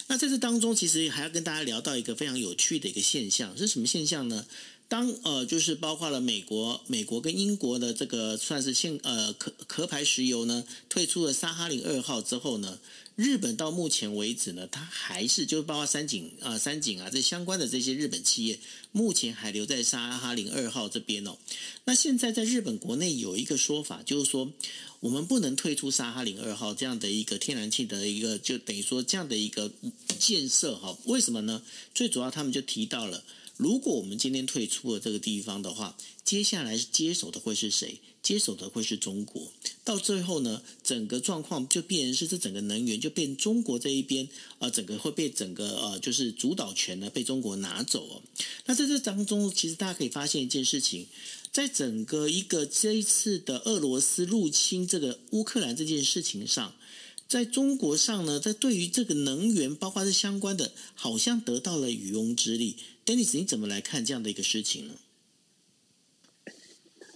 [0.09, 4.45] 那在这当中，其实还要跟大家聊到一个非常有趣的一个现象，是什么现象呢？
[4.88, 12.79] 当呃，就是包括了美国、美国跟英国的这个算是现呃壳壳牌石油呢，退出了沙哈林二号之后呢，
[13.16, 18.61] 日本到目前为止呢，它还是就包括三井啊、三井啊这相关的这些日本企业，
[18.92, 21.37] 目前还留在沙哈林二号这边哦。
[21.85, 24.53] 那现在在日本国内有一个说法，就是说
[25.01, 29.68] 我们不能退出沙哈林二号这样的一个天然气的一个，就等于说这样的一个
[30.20, 30.96] 建设哈。
[31.07, 31.61] 为什么呢？
[31.92, 33.25] 最主要他们就提到了。
[33.57, 38.01] 如果我们今天退出了这个地方的话，接下来接手的会是谁？
[38.23, 39.51] 接手的会是中国。
[39.85, 48.23] 到最后呢，整个状况就变成是这整个能源就变中国这一边啊、整个会被整个呃就是主导权呢被中国拿走哦。
[48.66, 51.07] 那在这当中，其实大家可以发现一件事情，
[51.53, 56.75] 在整个一个这一次的俄罗斯入侵这个乌克兰这件事情上。
[57.28, 62.76] 在中国上呢，在对于这个能源，包括是相关的，好像得到了渔翁之利。
[63.04, 64.94] Dennis，你怎么来看这样的一个事情呢？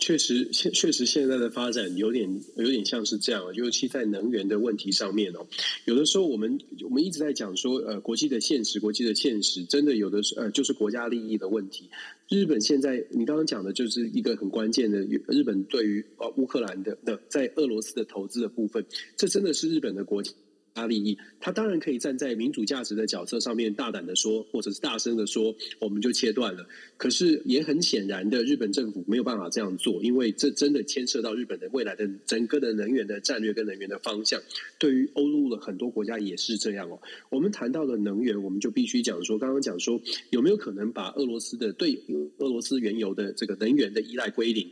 [0.01, 5.47] 确实，现确实现在的发展有点有点像是这样，尤其在能源的问题上面哦。
[5.85, 11.91] 有的时候我们我们一直在讲说，呃，国际的现实，国际的现实，真的有的是呃，就是国家利益的问题。
[12.29, 18.85] 日本现在你刚刚讲的就是一个很关键的，日本对于呃乌克兰的的在俄罗斯的投资的部分，
[19.17, 20.33] 这真的是日本的国家。
[20.75, 26.67] 他利益，他当然可以站在民主价值的角色上面大胆的说，或者是大声的说，我们就切断了。
[26.97, 34.41] 可是也很显然的，日本政府没有办法这样做，因为这真的牵涉到日本的未来的整个的能源的战略跟能源的方向。
[34.79, 37.01] 对于欧陆的很多国家也是这样哦。
[37.29, 42.01] 我们谈到了能源，我们就必须讲说，刚刚讲说有没有可能把俄罗斯的对
[42.39, 44.71] 俄罗斯原油的这个能源的依赖归零？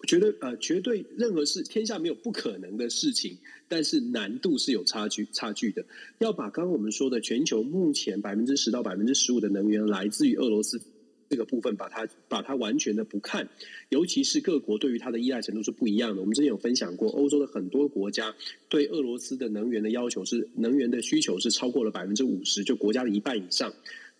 [0.00, 3.38] 我觉得呃，绝对任何事天下没有不可能的事情。
[3.68, 5.84] 但是难度是有差距差距的，
[6.18, 10.80] 要把刚刚我们说的全球目前百分之十到百分之十五的能源来自于俄罗斯
[11.28, 13.48] 这个部分，把它把它完全的不看，
[13.90, 16.20] 尤其是各国对于它的依赖程度是不一样的。
[16.20, 18.34] 我们之前有分享过，欧洲的很多国家
[18.68, 23.72] 对俄罗斯的能源的要求是能源的需求是超过了百分之五十，就国家的一半以上。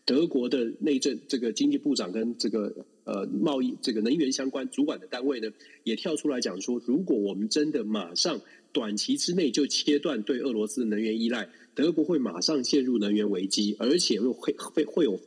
[0.07, 2.75] 德国的内政这个经济部长跟这个
[3.11, 5.49] 呃贸易这个能源相关主管的单位呢，
[5.83, 8.41] 也跳出来讲说，如果我们真的马上。
[8.73, 15.21] 短期之内就切断对俄罗斯的能源依赖，德国会马上陷入能源危机，而且会会会有。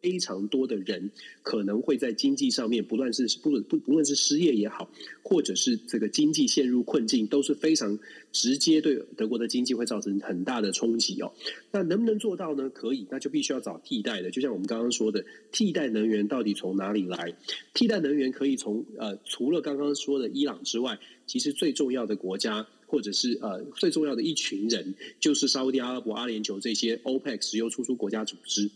[0.00, 1.10] 非常多的人
[1.42, 4.90] 可能会在经济上面不断是不不不论是失业也好，
[5.22, 7.98] 或者是这个经济陷入困境，都是非常
[8.32, 11.32] 直接对德国的经济会造成很大的冲击哦。
[11.70, 12.70] 那能不能做到呢？
[12.70, 14.30] 可以，那就必须要找替代的。
[14.30, 17.34] 就像我们刚刚说的，替代能源到底从哪里来？
[17.74, 28.70] 替代能源可以从呃，除了刚刚说的伊朗之外，其实最重要的国家或者是呃最重要的一群人，就是沙乌地阿拉伯、阿联酋这些 OPEC 石油输出国家组织。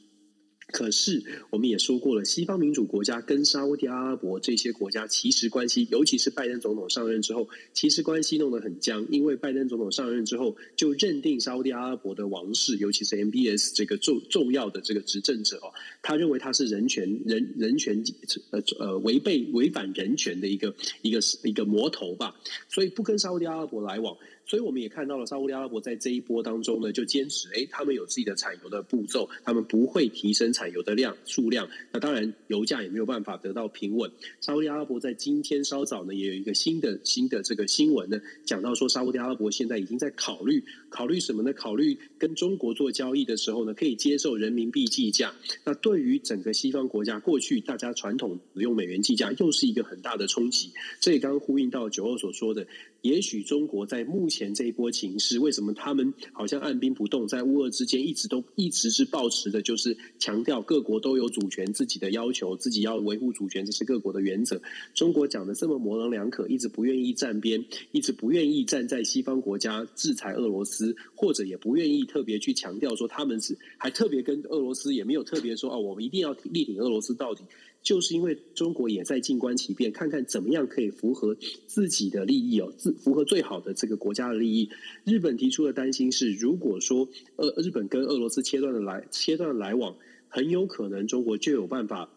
[0.69, 9.07] 可是，我们也说过了，西方民主国家跟沙乌地阿拉伯这些国家其实关系，尤其是拜登总统上任之后，其实关系弄得很僵。
[9.11, 15.73] 因为拜登总统上任之后，就认定沙乌地阿拉伯的王室，尤其是 MBS 这个重重要的这个执政者哦，
[16.03, 18.03] 他认为他是人权人人权
[18.51, 22.35] 呃呃违背违反人权的一个一个一个魔头吧，
[22.69, 24.17] 所以不跟沙乌地阿拉伯来往。
[24.47, 31.69] 所以我们也看到了沙乌地阿拉伯在这一波当中呢，就坚持，哎，他们有自己的产油的步骤，他们不会提升产油的量数量。
[31.93, 34.11] 那当然，油价也没有办法得到平稳。
[34.41, 41.53] 沙乌地阿拉伯在今天稍早呢，也有一个新的新的这个新闻呢，讲到说沙乌地阿拉伯现在已经在考虑考虑什么呢？
[41.53, 45.35] 考虑跟中国做交易的时候呢，可以接受人民币计价。
[45.65, 50.71] 那对于整个西方国家，过去大家传统用美元计价，又是一个很大的冲击。
[51.01, 52.67] 这也刚呼应到九二所说的。
[53.05, 64.59] 也许中国在目前这一波情势，为什么他们好像按兵不动，在乌俄之间一直都一直是抱持的，就是强调各国都有主权，自己的要求，自己要维护主权，这是各国的原则。
[64.95, 67.63] 中国讲的这么模棱两可，一直不愿意站边，
[67.93, 77.45] 一直不愿意站在西方国家制裁俄罗斯，或者也不愿意特别去强调说他们是，还特别跟俄罗斯也没有特别说哦，我们一定要力挺俄罗斯到底。
[77.85, 84.71] 就是因为中国也在静观其变，看看怎么样可以符合自己的利益哦，自符合最好的这个国家的利益。
[85.05, 89.97] 日本提出的担心是，如果说呃日本跟俄罗斯切断了来切断了来往，
[90.29, 92.09] 很有可能中国就有办法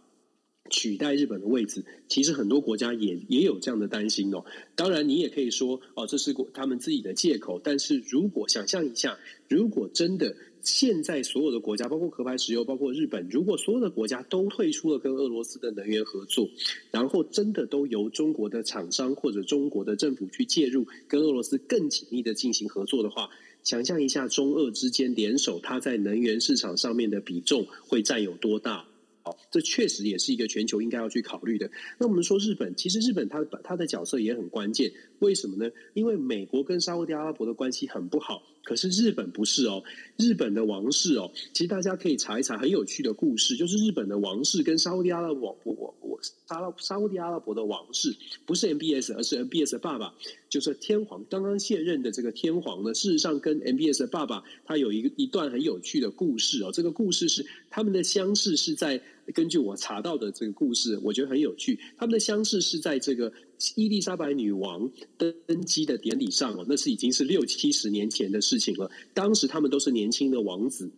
[0.69, 1.84] 取代日本的位置。
[2.08, 4.45] 其实很多国家也也有这样的担心哦。
[4.75, 7.60] 当然，你也可以说哦，这是他们自己的借口。
[7.62, 10.34] 但是如果想象一下，如果真的。
[10.67, 16.49] 现在所有的国家，包括壳牌石油，包括日本，如果所有的国家都退出了跟俄罗斯的能源合作，
[16.91, 23.30] 然后真的都由中国的厂商或者中国的政府去介入，跟俄罗斯更紧密的进行合作的话，
[23.63, 28.86] 想象一下中俄之间联手，它在能源市场上面的比重会占有多大？
[29.23, 31.69] 好这确实也是一个全球应该要去考虑的。
[31.97, 35.69] 那我们说日本，其实日本它它的角色也很关键，为什么呢？
[35.93, 39.82] 因为美国跟沙乌地阿拉伯的关系很不好，可是日本不是哦。
[40.17, 48.13] 日本的王室哦，其实大家可以查一查很有趣的故事，就是日本的王室跟沙乌地阿拉伯，我我我沙拉沙乌地阿拉伯的王室
[48.45, 50.13] 不是 MBS，而是 MBS 的爸爸，
[50.49, 56.71] 就是天皇刚刚卸任的这个天皇呢，事实上跟 MBS 的爸爸他有一个一段很有趣的故事哦。
[56.73, 59.01] 这个故事是他们的相识是在。
[59.33, 61.77] 根据我查到的这个故事，我觉得很有趣。
[61.97, 63.31] 他们的相识是在这个
[63.75, 68.89] 伊丽莎白女王登基的典礼上哦，那是已经是六七十年前的事情了。
[69.13, 70.89] 当时他们都是年轻的王子，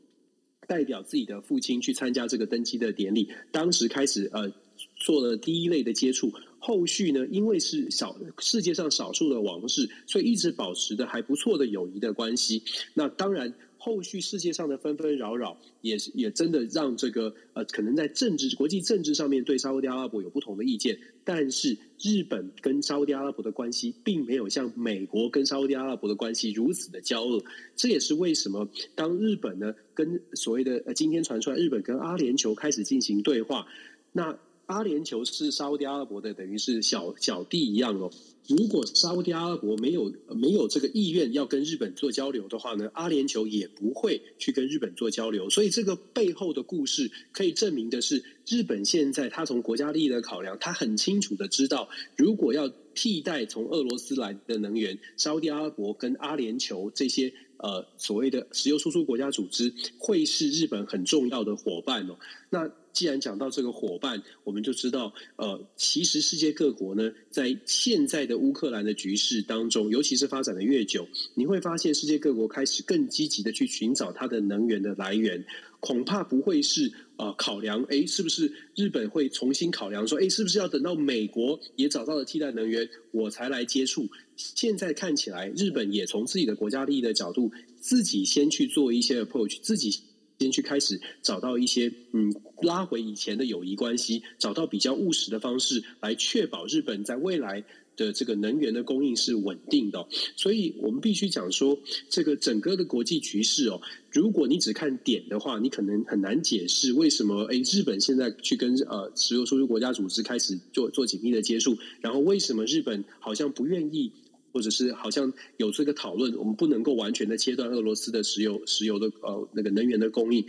[0.68, 3.30] 代表自己的父亲去参加这个登基的典礼。
[3.52, 4.52] 当时开始呃
[4.96, 12.62] 做了第一类的接触，后续呢，因为是少世界上少数的王室，所以一直保持的还不错的友谊的关系。
[12.94, 13.56] 那当然。
[13.80, 21.00] 后续世界上的纷纷扰扰，也是也真的让这个呃，可能在政治国际政治上面对沙乌地阿拉伯有不同的意见。
[21.24, 27.42] 但是日本跟沙乌地阿拉伯的关系，并没有像美国跟沙乌地阿拉伯的关系如此的交恶。
[27.76, 33.66] 这也是为什么当日本呢跟所谓的呃今天传出来，日本跟阿联酋开始进行对话，
[34.12, 34.38] 那
[34.70, 38.12] 阿联酋是沙乌地阿拉伯的等于是小小弟一样哦。
[38.48, 45.50] 如果沙乌地阿拉伯没有没有这个意愿要跟日本做交流的话呢，阿联酋也不会去跟日本做交流。
[45.50, 62.18] 所以这个背后的故事可以证明的是，日本现在他从国家利益的考量，他很清楚的知道，如果要替代从俄罗斯来的能源，沙乌地阿拉伯跟阿联酋这些呃所谓的石油输出国家组织，会是日本很重要的伙伴哦。
[62.52, 75.46] 那既然讲到这个伙伴，我们就知道，呃，其实世界各国呢，在现在的乌克兰的局势当中，尤其是发展的越久，你会发现世界各国开始更积极的去寻找它的能源的来源，
[75.80, 84.10] 恐怕不会是呃考量，诶，是不是日本会重新考量说，诶，是不是要等到美国也找到了替代能源，我才来接触？
[84.36, 90.00] 现在看起来，日本也从自己的国家利益的角度，自己先去做一些 approach，自己。
[90.40, 97.66] 先去开始找到一些嗯，拉回以前的友谊关系，找到比较务实的方式来确保日本在未来
[97.98, 100.08] 的这个能源的供应是稳定的。
[100.38, 101.78] 所以我们必须讲说，
[102.10, 114.14] 这个整个的国际局势哦，如果你只看点的话，你可能很难解释为什么诶，日本现在去跟呃石油输出国家组织开始做做紧密的接触，然后为什么日本好像不愿意？
[114.52, 120.46] 或者是好像有这个讨论，我们不能够完全的切断俄罗斯的石油、石油的呃那个能源的供应。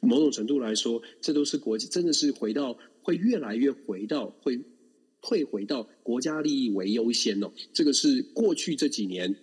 [0.00, 4.60] 某种程度来说，这都是国际真的是回到会越来越回到会
[5.22, 7.50] 退回到国家利益为优先哦。
[7.72, 9.34] 这个是过去这几年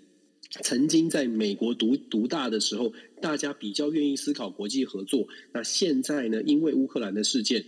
[0.62, 5.28] 曾经在美国独独大的时候，大家比较愿意思考国际合作。
[5.52, 7.66] 那现在呢，因为乌克兰的事件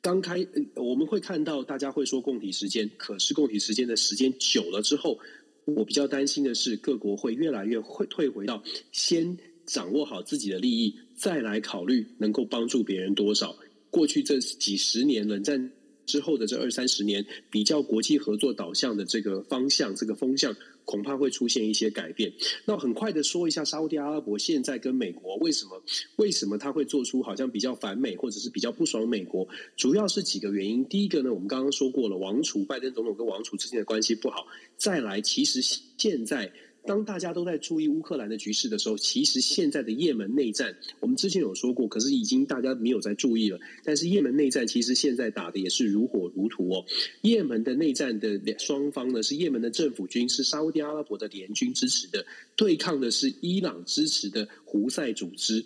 [0.00, 5.18] 刚开，我们会看到大家会说供体时间，可是供体时间的时间久了之后。
[5.64, 13.56] 我比较担心的是，各国会越来越会退回到先掌握好自己的利益，再来考虑能够帮助别人多少。
[13.90, 15.70] 过去这几十年，冷战
[16.06, 20.56] 之后的这二三十年，比较国际合作导向的这个方向，这个风向。
[20.84, 22.32] 恐怕会出现一些改变。
[22.64, 25.82] 那很快的说一下，沙乌地阿拉伯现在跟美国为什么
[26.16, 29.48] 为什么他会做出好像比较反美或者是比较不爽美国？
[29.76, 30.84] 主要是几个原因。
[30.84, 34.46] 第一个呢，我们刚刚说过了，王储拜登总统跟王储之间的关系不好。
[34.76, 35.60] 再来，其实
[35.96, 36.52] 现在。
[36.84, 43.58] 当大家都在注意乌克兰的局势的时候，其实现在的也门内战，我们之前有说过，可是已经大家没有在注意了。
[43.84, 46.84] 但是也门内战其实现在打的也是如火如荼哦。
[47.20, 55.64] 也门的内战的双方呢，是也门的政府军，是沙乌地阿拉伯的联军支持的，对抗的是伊朗支持的胡塞组织。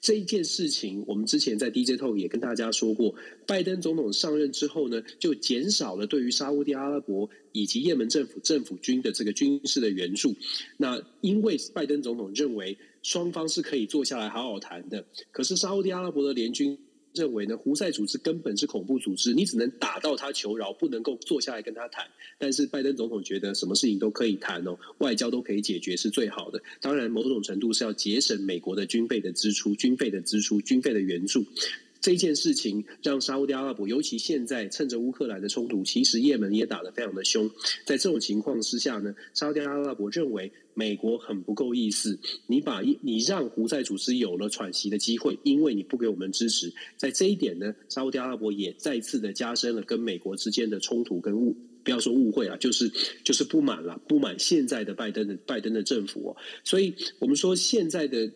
[0.00, 3.14] 这一件事情，我们之前在 DJ Talk 也跟大家说过，
[3.46, 10.34] 拜登总统上任之后呢，就减少了对于沙乌地阿拉伯以及也门政府政府军的这个军事的援助。
[10.76, 16.78] 那因为拜登总统认为双方是可以坐下来好好谈的，可是沙乌地阿拉伯的联军。
[17.20, 22.06] 认为呢，胡塞组织根本是恐怖组织，你只能打到他求饶，不能够坐下来跟他谈。
[22.38, 26.62] 但是拜登总统觉得什么事情都可以谈哦，外交都可以解决是最好的。
[26.80, 31.44] 当然，某种程度是要节省美国的军费的支出、军费的支出、军费的援助。
[32.00, 37.50] 这件事情让沙乌地阿拉伯，尤其现在趁着乌克兰的冲突，其实也门也打得非常的凶。
[37.84, 46.72] 在这种情况之下呢，沙乌地阿拉伯认为美国很不够意思，你把你让胡塞组织有了喘息的机会，因为你不给我们支持。
[46.96, 52.90] 在这一点呢，沙乌地阿拉伯也再次的加深了跟美国之间的冲突跟误，不要说误会啊，就是
[53.24, 56.36] 就是不满了，不满现在的拜登的拜登的政府。
[56.62, 58.30] 所以我们说现在的。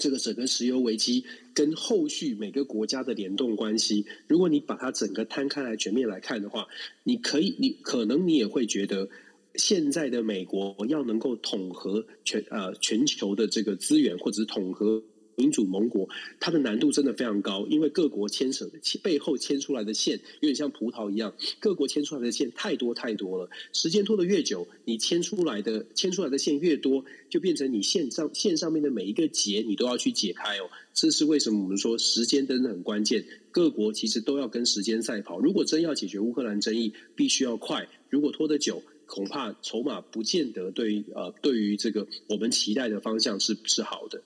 [0.00, 1.24] 这个整个石油危机
[1.58, 6.68] 跟后续每个国家的联动关系，如果你把它整个摊开来全面来看的话，
[7.02, 9.08] 你可以，你可能你也会觉得，
[9.56, 15.02] 现在的美国要能够统合全呃全球的这个资源，或者是统合。
[15.38, 16.08] 民主盟国，
[16.40, 18.72] 它的难度真的非常高，因为各国牵扯的
[19.02, 23.48] 背后牵出来的线有点像葡萄一样，各国牵出来的线太多太多了。
[23.72, 30.68] 时间拖得越久，你牵出来的牵出来的线越多，就变成你线上线上面的每一个结，你都要去解开哦。
[30.92, 35.38] 这是为什么我们说时间真的很关键，各国其实都要跟时间赛跑。
[35.38, 44.20] 如果真要解决乌克兰争议，必须要快；如果拖得久，恐怕筹码不见得对呃对于这个我们期待的方向是是好的。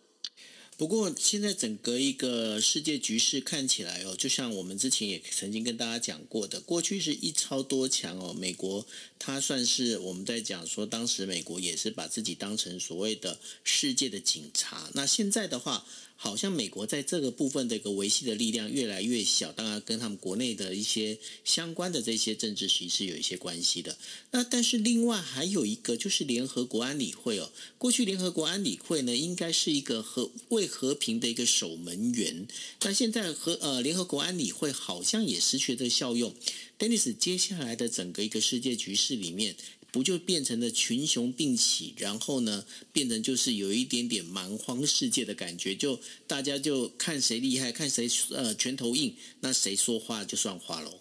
[0.78, 8.84] 不过，现在整个一个世界局势看起来哦，就像我们之前也曾经跟大家讲过的，过去是一超多强哦，美国
[9.18, 14.90] 它算是我们在讲说，当时美国也是把自己当成所谓的世界的警察。
[14.94, 15.86] 那现在的话，
[16.22, 23.98] 好像美国在这个部分的一个维系的力量越来越小，当然跟他们国内的一些相关的这些政治形势有一些关系的。
[24.30, 32.46] 那但是另外还有一个就是联合国安理会哦，过去联合国安理会呢应该是一个和为和平的一个守门员，
[32.82, 36.32] 那现在和呃联合国安理会好像也失去了这个效用。
[36.78, 39.56] Dennis，接下来的整个一个世界局势里面。
[39.92, 50.98] 不就变成了群雄并起，然后呢，变成就是有一点点蛮荒世界的感觉，就大家就看谁厉害，看谁呃拳头硬，那谁说话就算话喽。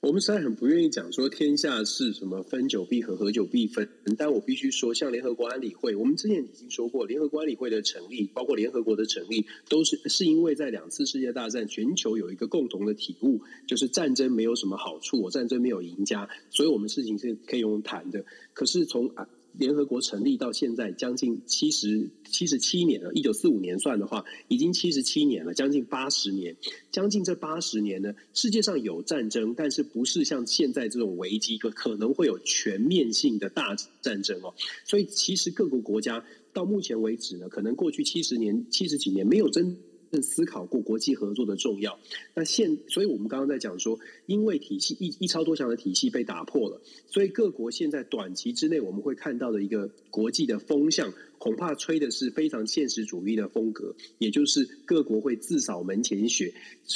[0.00, 3.88] 我们实在很不愿意讲说天下是什么分久必合，合久必分。
[4.16, 18.24] 但我必须说，像联合国安理会，我们之前已经说过，联合国安理会的成立，包括联合国的成立，都是是因为在两次世界大战，全球有一个共同的体悟，就是战争没有什么好处，战争没有赢家，所以我们事情是可以用谈的。
[18.54, 19.28] 可是从啊。
[19.58, 26.56] 联合国成立到现在将近七十七十七年了，一九四五年算的话，已经七十七年了，将近八十年。
[26.92, 34.54] 将近这八十年呢，世界上有战争，但是不是像现在这种危机，可可能会有全面性的大战争哦。
[34.84, 39.76] 所以其实各个国家到目前为止呢，可能过去七十年、七十几年没有真。
[40.10, 41.98] 正思考过国际合作的重要。
[42.34, 56.52] 那现，所以我们刚刚在讲说，因为体系一一超多强的体系被打破了，所以各国现在短期之内我们会看到的一个国际的风向，恐怕吹的是非常现实主义的风格，也就是各国会自扫门前雪，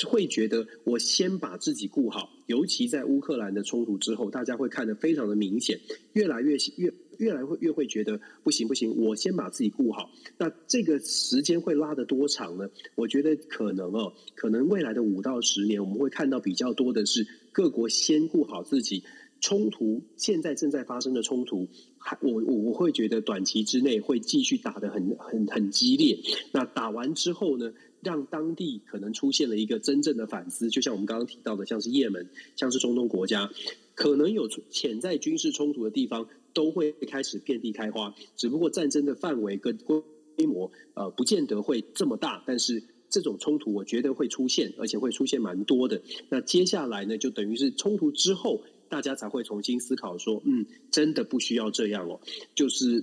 [0.06, 2.30] 会觉得我先把自己顾好。
[2.46, 5.80] 尤其在乌克兰的冲突之后，大家会看得非常的明显，
[6.12, 6.92] 越来越越。
[7.22, 10.10] 越来会越会觉得不行不行，我先把自己顾好。
[10.36, 12.68] 那这个时间会拉得多长呢？
[12.96, 19.04] 我觉得可能哦，可能未来的五到十年，我们会看到比较多的是各国先顾好自己。
[19.40, 21.66] 冲突现在正在发生的冲突，
[21.98, 26.16] 还我我我会觉得短期之内会继续打得很很很激烈。
[26.52, 33.50] 那打完之后呢，让当地可能出现了一个真正的反思，就像我们刚刚提到的，像是也门，像是中东国家，
[33.94, 36.28] 可能有潜在军事冲突的地方。
[36.54, 40.02] 都会开始遍地开花，只不过战争的范围跟规
[40.46, 42.44] 模，呃，不见得会这么大。
[42.46, 46.02] 但是这种冲突，我觉得会出现，而且会出现蛮多的。
[46.28, 52.20] 那接下来呢，就等于是冲突之后，大家才会重新思考说，嗯，真的不需要这样哦。
[52.54, 53.02] 就是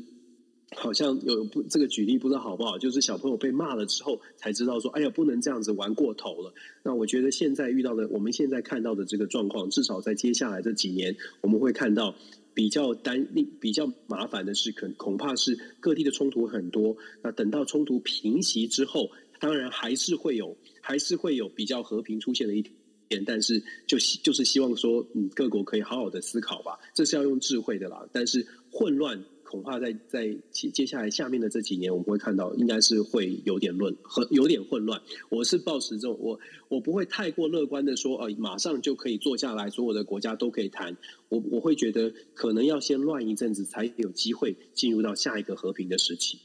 [0.75, 2.77] 好像有不这个举例不知道好不好？
[2.77, 6.53] 就是小朋友被骂了之后，才知道说，哎呀，不能这样子玩过头了。
[6.83, 12.15] 那我觉得现在遇到的，我们现在看到的这个状况，至少在接下来这几年，我们会看到。
[12.51, 13.25] 比较单
[13.61, 16.97] 比较麻烦的是，可恐怕是各地的冲突很多。
[17.21, 19.09] 那等到冲突平息之后，
[19.39, 22.61] 当然还是会有，还是会有比较和平出现的一
[23.07, 23.23] 点。
[23.25, 28.05] 但是就希就是希望说，嗯，各国可以好好的思考吧，这是要用智慧的啦。
[28.11, 29.23] 但是混乱。
[29.49, 35.01] 恐怕在在接接下来下面的这几年，我们会看到应该是会有点乱和有点混乱。
[35.29, 40.95] 我是抱持这种我我不会太过乐观的说，呃，马上就可以坐下来，所有的国家都可以谈。
[41.29, 46.37] 我我会觉得可能要先乱一阵子，才有机会进入到下一个和平的时期。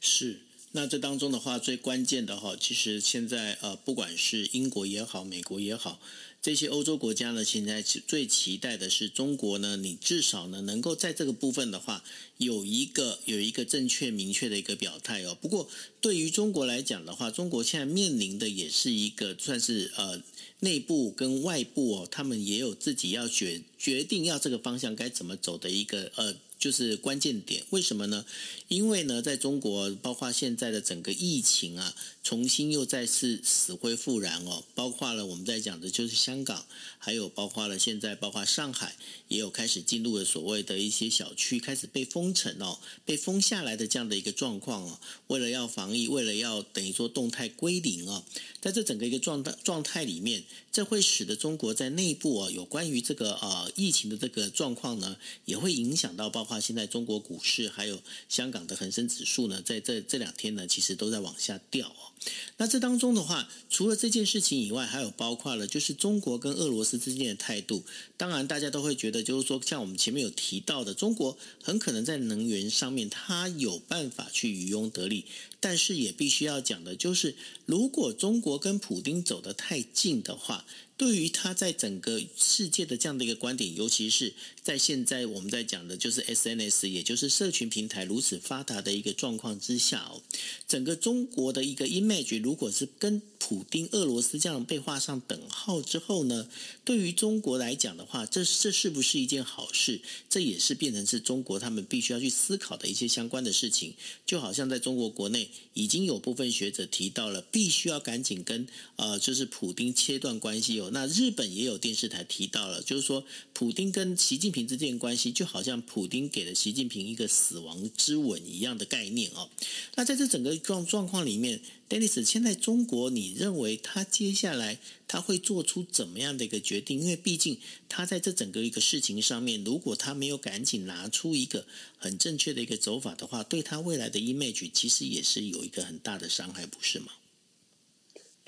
[0.00, 0.40] 是，
[0.72, 6.00] 那这当中的话，最关键的哈，其实现在呃，不管是英国也好，美国也好。
[6.42, 12.02] 这些欧洲国家呢，现在最期待的是中国呢，你至少呢能够在这个部分的话，
[12.38, 15.36] 有一个有一个正确明确的一个表态哦。
[15.38, 15.68] 不过
[16.00, 20.22] 对于中国来讲的话，中国现在面临的也是一个算是呃
[20.60, 26.36] 内部跟外部哦，他们也有自己要决决定要这个方向该怎么走的一个呃。
[26.60, 28.26] 就是关键点，为什么呢？
[28.70, 34.62] 因为呢，在中国，包括现在的整个疫情啊，重新又再次死灰复燃哦。
[34.76, 36.64] 包括了我们在讲的就是香港，
[36.98, 38.94] 还有包括了现在，包括上海，
[39.26, 45.00] 也有开始进入了所谓的一些小区开始被封城哦，被封下来的这样的一个状况哦。
[45.26, 48.24] 为了要防疫，为了要等于说动态归零哦，
[48.60, 55.16] 在这整个一个状态状态里面，这会使得中国在内部啊，有关于这个呃疫情的这个状况呢，
[55.46, 56.44] 也会影响到包。
[56.44, 62.12] 括现在中国股市还有香港的恒生指数呢，在这这两天呢，其实都在往下掉哦。
[62.58, 67.82] 那这当中的话，除了这件事情以外，还有包括了就是中国跟俄罗斯之间的态度。
[68.16, 75.24] 当然，大家都会觉得，就是说，像我们前面有提到的，中国很可能在能源上面它有办法去渔翁得利，
[75.60, 77.34] 但是也必须要讲的就是，
[77.64, 80.66] 如果中国跟普丁走得太近的话。
[81.00, 90.20] 对于他在整个世界的这样的一个观点，尤其是在现在我们在讲的，就是 SNS，也就是社群平台如此发达的一个状况之下哦，
[90.68, 96.46] 整个中国的一个 image，如果是跟普丁、俄罗斯这样被画上等号之后呢，
[96.84, 100.02] 对于中国来讲的话，这这是不是一件好事？
[100.28, 103.94] 这也是变成是中国他们必须要去思考的一些相关的事情。
[104.26, 110.89] 就好像在中国国内，已经有部分学者提到了，必须要赶紧跟呃，就是普丁切断关系哦。
[110.92, 119.48] 那日本也有电视台提到了，就是说，普丁跟习近平之间的关系，就好像普丁给了习近平一个死亡之吻一样的概念哦。
[119.94, 127.00] 那在这整个状状况里面，Dennis，现在中国，你认为他接下来他会做出怎么样的一个决定？
[127.00, 131.66] 因为毕竟他在这整个一个事情上面，如果他没有赶紧拿出一个
[131.98, 137.12] 很正确的一个走法的话，对他未来的 image 其实也是有一个很大的伤害，不是吗？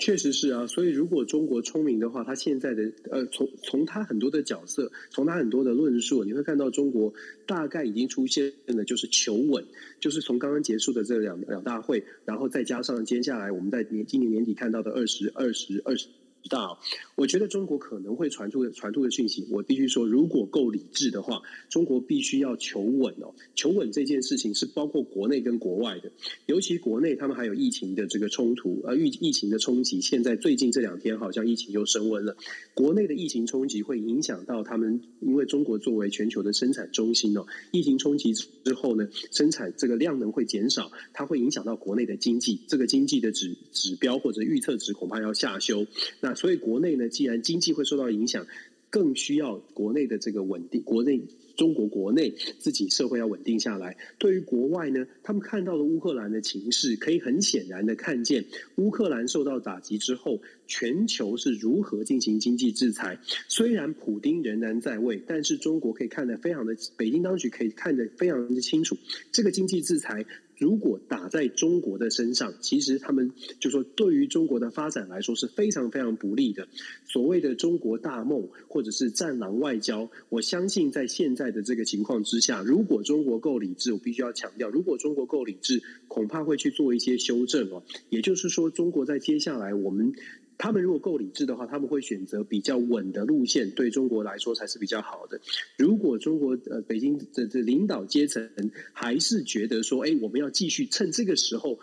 [0.03, 7.13] 确实是啊，所以如果中国聪明的话，他现在的呃，从从他很多的角色，从他很多的论述，你会看到中国
[7.45, 9.63] 大概已经出现了，就是求稳，
[10.01, 16.07] 就是从刚刚结束的这两两大会，然后再加上接下来我们在年今年年底看到的二十二十二十。
[16.49, 16.77] 大，
[17.15, 23.33] 我觉得中国可能会传出的传出的讯息，我必须说，如果够理智的话，中国必须要求稳哦。
[23.55, 26.11] 求稳这件事情是包括国内跟国外的，
[26.45, 30.01] 尤其国内他们还有疫情的这个冲突，呃，疫疫情的冲击。
[30.01, 32.35] 现在最近这两天好像疫情又升温了，
[32.73, 45.85] 国内的疫情冲击会影响到他们，因为中国作为全球的生产中心哦，疫情冲击之后呢，生产这个量能会减少，它会影响到国内的经济，这个经济的指指标或者预测值恐怕要下修。
[46.19, 48.45] 那所以国内呢，既然经济会受到影响，
[48.89, 50.81] 更需要国内的这个稳定。
[50.83, 51.21] 国内
[51.55, 53.97] 中国国内自己社会要稳定下来。
[54.19, 63.19] 对于国外呢，他们看到了乌克兰的情势，可以很显然的看见，乌克兰受到打击之后，全球是如何进行经济制裁。
[63.47, 68.95] 虽然普丁仍然在位，但是中国可以看得非常的，北京当局可以看得非常的清楚，
[69.31, 70.25] 这个经济制裁。
[70.57, 76.67] 如果打在中国的身上，其实他们就说，对于中国的发展来说是非常非常不利的。
[77.05, 87.83] 所谓的中国大梦，或者是战狼外交，我相信在现在的这个情况之下，如果中国够理智，我必须要强调，如果中国够理智，恐怕会去做一些修正哦。
[88.09, 90.13] 也就是说，中国在接下来我们。
[90.57, 95.39] 他们如果够理智的话，他们会选择比较稳的路线，对中国来说才是比较好的。
[95.77, 98.49] 如果中国呃北京的这领导阶层
[98.93, 101.79] 还是觉得说，哎，我们要继续趁这个时候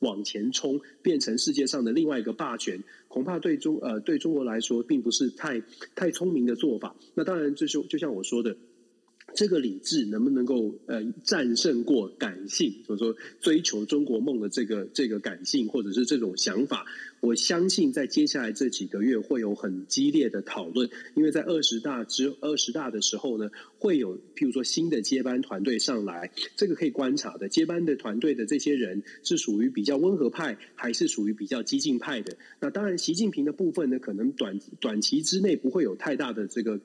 [0.00, 5.62] 往前冲，变成世界上的另外一个霸权，恐怕对中呃对中国来说并不是太
[5.94, 6.96] 太聪明的做法。
[7.14, 8.56] 那当然，就是就像我说的。
[9.34, 12.72] 这个理智能不能够呃战胜过感性？
[12.88, 16.86] 就是说追求中国梦的这个这个感性，或者是这种想法，
[17.20, 20.88] 我相信在接下来这几个月会有很激烈的讨论。
[21.14, 27.48] 因为在二十大之二十大的时候呢，会有譬如说新的接班团队上来，这个可以观察的。
[27.48, 32.36] 接班的团队的这些人是属于比较温和派，还是属于比较激进派的？
[32.60, 36.80] 那当然，习近平的部分呢，可能短短期之内不会有太大的这个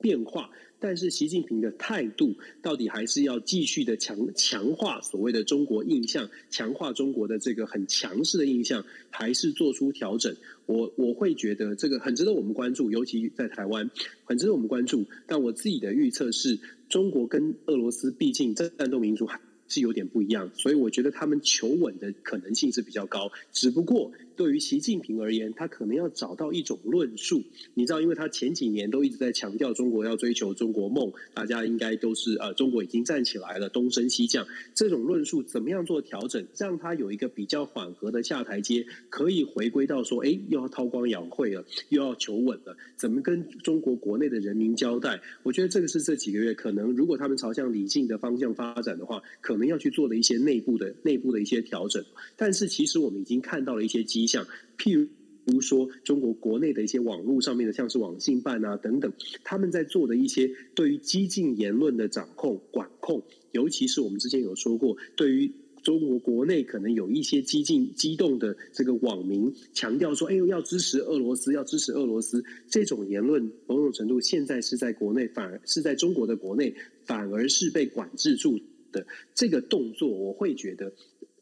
[0.00, 0.50] 变化。
[0.78, 10.36] 但是习近平的态度到底还是要继续的强强化所谓的中国印象，强化中国的这个很强势的印象，还是做出调整？
[10.66, 13.90] 我我会觉得这个很值得我们关注，尤其在台湾
[14.24, 15.06] 很值得我们关注。
[15.26, 16.58] 但我自己的预测是，
[16.90, 23.32] 中国跟俄罗斯毕竟战斗民族还是有点不一样，所以我觉得他们求稳的可能性是比较高。
[23.50, 27.42] 只不过对于习近平而言，他可能要找到一种论述。
[27.74, 34.46] 你知道，因为他前几年都一直在强调中国要追求中国梦，大家应该都是呃，中国已经站起来了，东升西降。
[34.74, 45.20] 这种论述怎么样做调整，让他有一个比较缓和的下台阶，可以回归到说，哎，又要韬光养晦了，又要求稳了，怎么跟中国国内的人民交代？
[45.42, 52.04] 我觉得这个是这几个月可能，如果他们朝向理性的方向发展的话，可能要去做的一些内部的内部的一些调整。
[52.36, 54.46] 但是其实我们已经看到了一些机像，
[54.78, 55.08] 譬
[55.44, 59.12] 如说中国国内的一些网络上面的，像是网信办啊等等，
[59.44, 63.22] 他们在做的一些对于激进言论的掌控管控，
[63.52, 65.52] 尤其是我们之前有说过，对于
[65.84, 76.74] 中国国内可能有一些激进激动的这个网民强调说：“哎呦，要支持俄罗斯，要支持俄罗斯。”这种言论某种程度现在是在国内，反而是在中国的国内，
[77.04, 78.58] 反而是被管制住
[78.90, 79.06] 的。
[79.32, 80.92] 这个动作，我会觉得。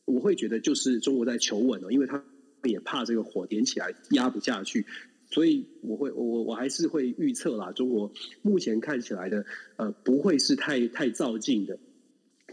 [0.06, 2.22] 我会觉得就是中国在求稳哦，因为他
[2.64, 4.84] 也怕这个火点起来压不下去，
[5.30, 8.12] 所以我会我我还是会预测啦，中国
[8.42, 9.44] 目前看起来的
[9.76, 11.78] 呃不会是太太躁进的，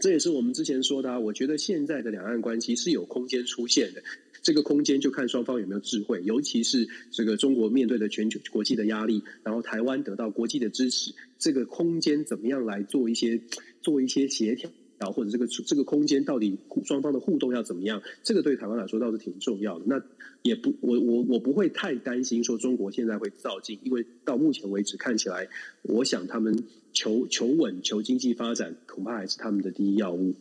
[0.00, 4.02] 这也是我们之前说的啊，我觉得现在的两岸关系是有空间出现的，
[4.42, 13.40] 这个空间就看双方有没有智慧，尤其是这个中国面对的全球国际的压力，然后台湾得到国际的支持，这个空间怎么样来做一些
[13.80, 14.70] 做一些协调。
[15.10, 18.02] 或者这个这个空间到底双方的互动要怎么样？
[18.22, 19.84] 这个对台湾来说倒是挺重要的。
[19.88, 20.02] 那
[20.42, 25.48] 也不，我我我不会太担心说中国现在会造进，因为到目前为止看起来，
[25.82, 30.34] 我想他们求求稳、求经济发展，恐怕还是他们的第一要务。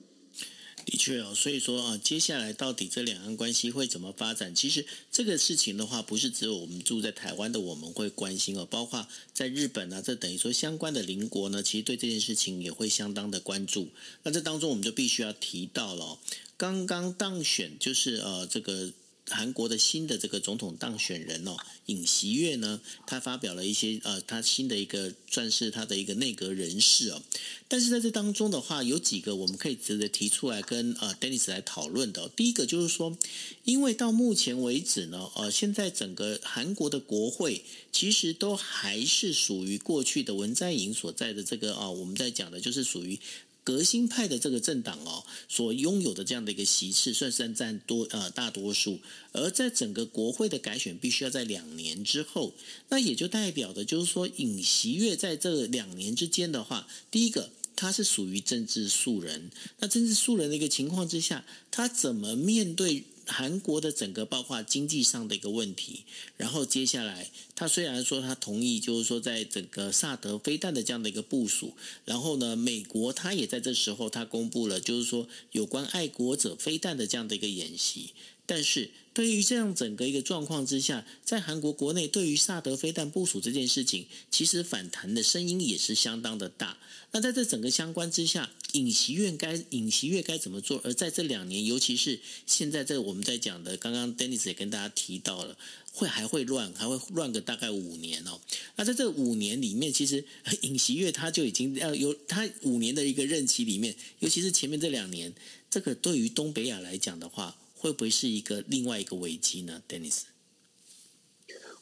[0.86, 4.54] 的确哦，所以说啊，接下来到底这两岸关系会怎么发展？
[4.54, 13.90] 其实这个事情的话，不是只有我们住在台湾的我们会关心哦，包括在日本啊，这等于说相关的邻国呢，其实对这件事情也会相当的关注。
[14.24, 16.20] 那这当中我们就必须要提到了，
[16.58, 18.92] 刚刚当选就是呃这个。
[19.32, 21.58] 韩国的新的这个总统当选人哦，
[21.88, 27.22] 尹锡悦呢，他发表了一些呃，他新的一个算是他的一个内阁人士哦。
[27.68, 32.30] 但是在这当中的话，有几个我们可以值得提出来跟呃 Dennis 来讨论的。
[32.30, 33.18] 第一个就是说，
[33.64, 43.18] 因为到目前为止呢，呃，现在整个韩国的国会其实都还是属于过去的文在寅所在的这个啊，我们在讲的就是属于。
[43.64, 49.00] 革新派的这个政党哦，所拥有的这样的一个席次，算是占多呃大多数。
[49.34, 52.54] 而在整个国会的改选，必须要在两年之后，
[52.90, 63.04] 那也就代表的就是说，尹锡悦在这两年之间的话，第一个他是属于政治素人，那政治素人的一个情况之下，他怎么面对？
[63.26, 66.04] 韩国的整个包括经济上的一个问题，
[66.38, 71.74] 然后接下来他虽然说他同意，就是说在整个萨德飞弹的这样的一个部署，
[72.06, 78.12] 然后呢，美国他也在这时候他公布了，就是说有关爱国者飞弹的这样的一个演习，
[78.52, 86.78] 但是对于这样整个一个状况之下，在韩国国内对于萨德飞弹部署这件事情，其实反弹的声音也是相当的大。
[87.14, 90.82] 那在这整个相关之下，尹锡悦该尹锡悦该怎么做？
[90.84, 95.58] 而在这两年，尤其是现在这我们在讲的，刚刚 Dennis 也跟大家提到了，
[95.94, 98.42] 会还会乱，还会乱个大概五年哦。
[98.76, 100.26] 那在这五年里面，其实
[100.64, 105.34] 尹锡悦他就已经要有他五年的一个任期里面，尤其是前面这两年，
[105.70, 110.26] 这个对于东北亚来讲的话，会不会是一个另外一个危机呢？Dennis？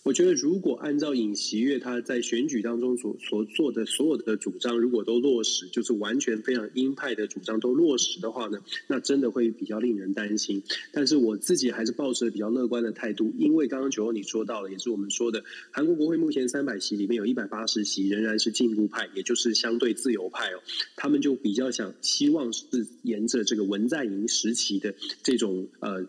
[0.09, 8.57] 我觉得，如果按照尹锡悦他在选举当中所所做的所有的主张，如果都落实，就是完全非常鹰派的主张都落实的话呢，
[8.87, 10.63] 那真的会比较令人担心。
[10.91, 20.59] 但是我自己还是抱持比较乐观的态度，因为刚刚九欧你说到了，也是我们说的，韩国国会目前三百席里面有一百八十席仍然是进步派，也就是相对自由派哦，
[20.95, 22.65] 他们就比较想希望是
[23.03, 26.03] 沿着这个文在寅时期的这种呃。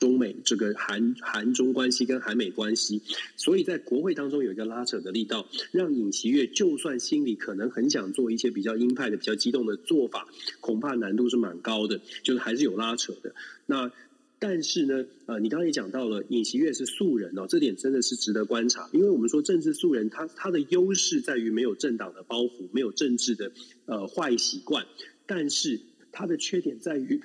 [0.00, 3.02] 中美这个韩韩中关系跟韩美关系，
[3.36, 10.26] 所以在国会当中有一个拉扯的力道，让尹锡悦就算心里可能很想做一些比较鹰派的、比较激动的做法，
[10.60, 13.34] 恐怕难度是蛮高的，就是还是有拉扯的。
[13.66, 13.92] 那
[14.38, 23.52] 但是呢，呃，你刚刚也讲到了，尹锡悦是素人哦，这点真的是值得观察，因为我们说政治素人，他他的优势在于没有政党的包袱，没有政治的
[23.84, 24.86] 呃坏习惯，
[25.26, 25.80] 但是。
[26.12, 27.22] 他的缺点在于，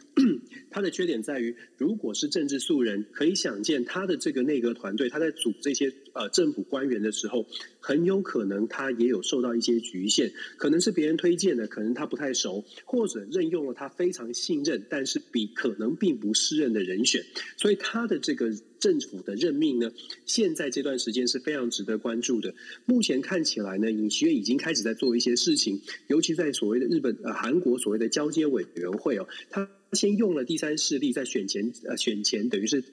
[0.76, 7.46] 他的缺点在于，如果是政治素人，可以想见他的这个内阁团队，他在组这些呃政府官员的时候，
[7.80, 17.24] 很有可能他也有受到一些局限，可能是别人推荐的，可能他不太熟，或者任用了他非常信任，但是比可能并不适任的人选，
[17.56, 18.52] 所以他的这个。
[18.78, 19.92] 政府的任命呢，
[20.28, 22.54] 现在这段时间是非常值得关注的。
[22.86, 32.84] 目前看起来呢，尹锡悦已经开始在做一些事情，尤其在所谓的日本呃韩国所谓的交接委员会哦，他先用了第三势力在选前呃选前等于是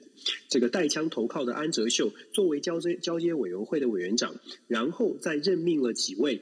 [0.47, 4.35] 这个带枪投靠的安哲秀作为交接交接委员会的委员长，
[4.67, 6.41] 然后再任命了几位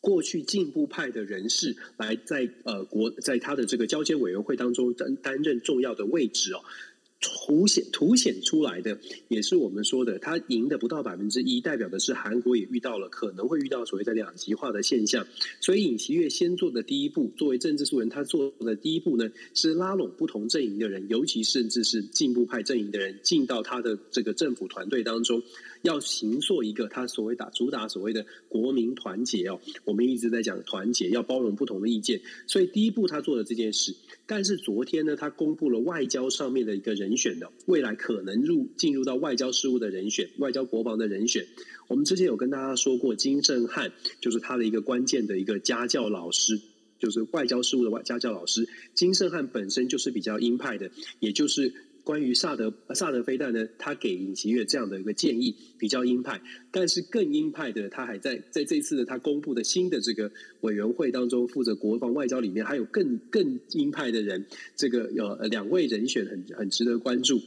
[0.00, 6.60] 过去进步派的人士来在呃国在他的这个交接委员会当中担担任重要的位置哦。
[7.20, 8.98] 凸显凸显出来的
[9.28, 15.26] 也是我们说的，他赢的不到百分之一，代表的是韩国也遇到了可能会遇到所谓的两极化的现象。
[15.60, 25.42] 所以尹锡悦先做的第一步，作为政治素人，他做的第一步呢，是拉拢不同阵营的人，尤其甚至是进步派阵营的人，进到他的这个政府团队当中。
[25.82, 33.96] 要形塑一个他所谓打主打所谓的国民团结哦，我们一直在讲团结，要包容不同的意见，所以第一步他做了这件事。
[34.26, 41.44] 但是昨天呢，他公布了外交上面的一个人人选的未来可能入进入到外交事务的人选，外交国防的人选。
[41.88, 43.90] 我们之前有跟大家说过，金正汉
[44.20, 46.60] 就是他的一个关键的一个家教老师，
[47.00, 48.68] 就是外交事务的外家教老师。
[48.94, 51.74] 金圣汉本身就是比较鹰派的，也就是。
[52.10, 56.42] 关于萨德萨德飞弹呢，他给尹锡悦这样的一个建议比较鹰派，
[56.72, 60.28] 但是更鹰派的他还在在这次的他公布的新的这个
[60.62, 64.44] 委员会当中负责国防外交里面还有更更鹰派的人，
[64.74, 67.40] 这个有两位人选很很值得关注。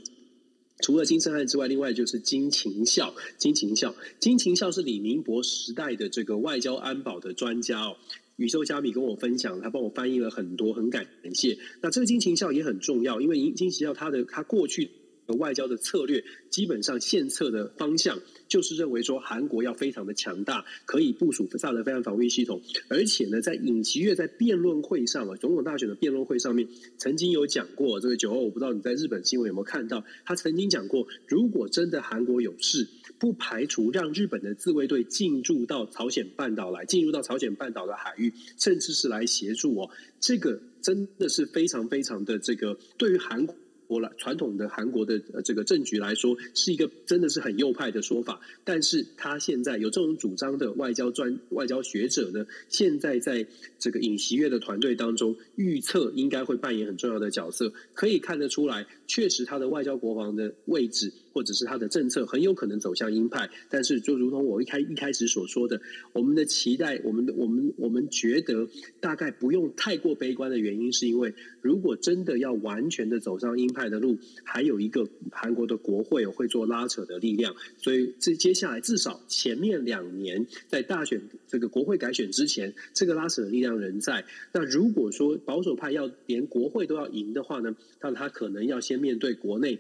[0.80, 7.98] 除了金圣汉之外，另外就是金勤孝，金勤孝，金勤孝是李明博时代的这个外交安保的专家哦。
[8.38, 11.58] 宇宙加米跟我分享，他帮我翻译了很多，很感谢。
[11.82, 14.90] 那这个金勤孝也很重要，因为金勤孝他的他过去
[15.28, 22.62] 的外交的策略，基本上献策的方向就是认为说韩国要非常的强大，可以部署萨德飞弹防御系统。
[22.90, 26.68] 而且呢，在尹锡悦在辩论会上啊，总统大选的辩论会上面，
[26.98, 32.88] 曾经有讲过这个九号，我不知道你在日本新闻有没有看到，他曾经讲过，如果真的韩国有事。
[33.24, 39.90] 不排除让日本的自卫队进驻到朝鲜半岛来，进入到朝鲜半岛的海域，甚至是来协助哦。
[40.20, 43.56] 这个真的是非常非常的这个，对于韩国
[44.02, 44.12] 来。
[44.18, 48.42] 传统的韩国的这个政局来说，是一个真的是很右派的说法。
[48.66, 53.46] 但是他现在有这种主张的外交专外交学者呢，现在在
[53.80, 57.72] 这个尹锡悦的团队当中，预测应该会扮演很重要的角色。
[57.94, 63.50] 可以看得出来，确实他的外交国防的位置，或者是他的政策，很有可能走向鹰派。
[63.70, 65.80] 但是，就如同我一开一开始所说的，
[66.12, 68.68] 我们的期待，我们的我们我们觉得
[69.00, 73.84] 大概不用太过悲观的原因，是因为如果真的要完全的走上鹰派。
[73.94, 84.26] 的路还有一个韩国的国会会做拉扯的力量，所以这接下来至少前面两年在大选这个国会改选之前，这个拉扯的力量仍在。
[84.52, 89.78] 那如果说保守派要连国会都要赢的话呢，那他可能要先面对国内。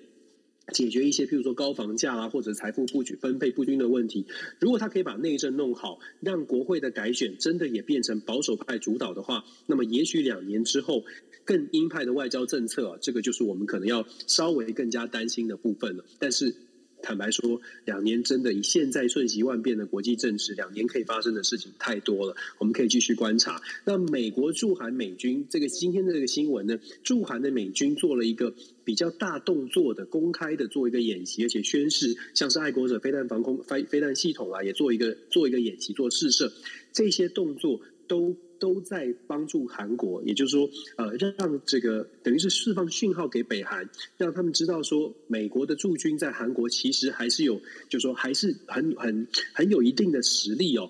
[0.71, 4.25] 解决一些，譬如说高房价啊，或者财富布局分配不均的问题。
[4.59, 11.03] 如果他可以把内政弄好，让国会的改选真的也变成保守派主导的话，那么也许两年之后，
[11.43, 16.05] 更鹰派的外交政策，这个就是我们可能要稍微更加担心的部分了。
[16.19, 16.55] 但是。
[17.03, 22.35] 坦白说，两年真的以现在瞬息万变的国际政治，两年可以发生的事情太多了。
[22.57, 23.61] 我们可以继续观察。
[23.85, 36.51] 那美国驻韩美军这个今天的这个新闻呢，驻韩的美军做了一个比较大动作的公开的做一个演习，而且宣示像是爱国者飞弹防空飞飞弹系统啊，也做一个做一个演习做试射，
[36.93, 38.35] 这些动作都。
[38.63, 47.59] 都在帮助韩国，也就是说，呃，让这个等于是释放讯号给北韩，让他们知道说，美国的驻军在韩国其实还是有，
[47.89, 50.89] 就是说还是很很很有一定的实力哦，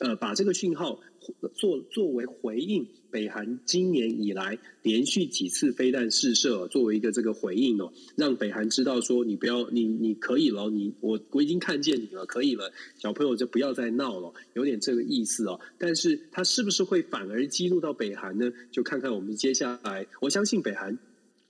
[0.00, 0.98] 呃，把这个讯号。
[1.54, 15.60] 作作为回应，北韩今年以来连续几次飞弹试射，作为一个这个回应哦，让北韩知道说，你不要，你你可以了，你我我已经看见你了，可以了，小朋友就不要再闹了，有点这个意思哦。
[15.78, 18.50] 但是它是不是会反而激怒到北韩呢？
[18.70, 20.98] 就看看我们接下来，我相信北韩。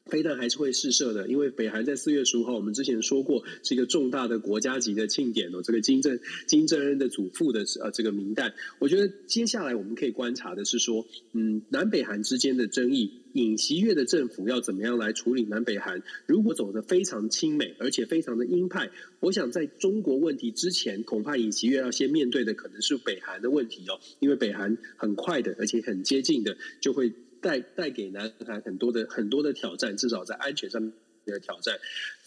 [0.06, 5.62] 飞弹还是会试射的，因为北韩在四月十五号，我们之前说过是一个重大的国家级的庆典哦。
[5.62, 16.02] 这个金正金正恩的祖父的呃这个名单，我觉得接下来我们可以观察的是说，嗯，南北韩之间的争议，尹锡悦的政府要怎么样来处理南北韩？
[16.26, 18.90] 如果走得非常亲美，而且非常的鹰派，
[19.20, 27.12] 我想在中国问题之前，恐怕尹锡悦要先面对的可能是北韩的问题哦，因为北韩很快的，而且很接近的就会。
[27.42, 30.92] 带带给男孩很多的很多的挑战，至少在安全上面
[31.26, 31.78] 的挑战。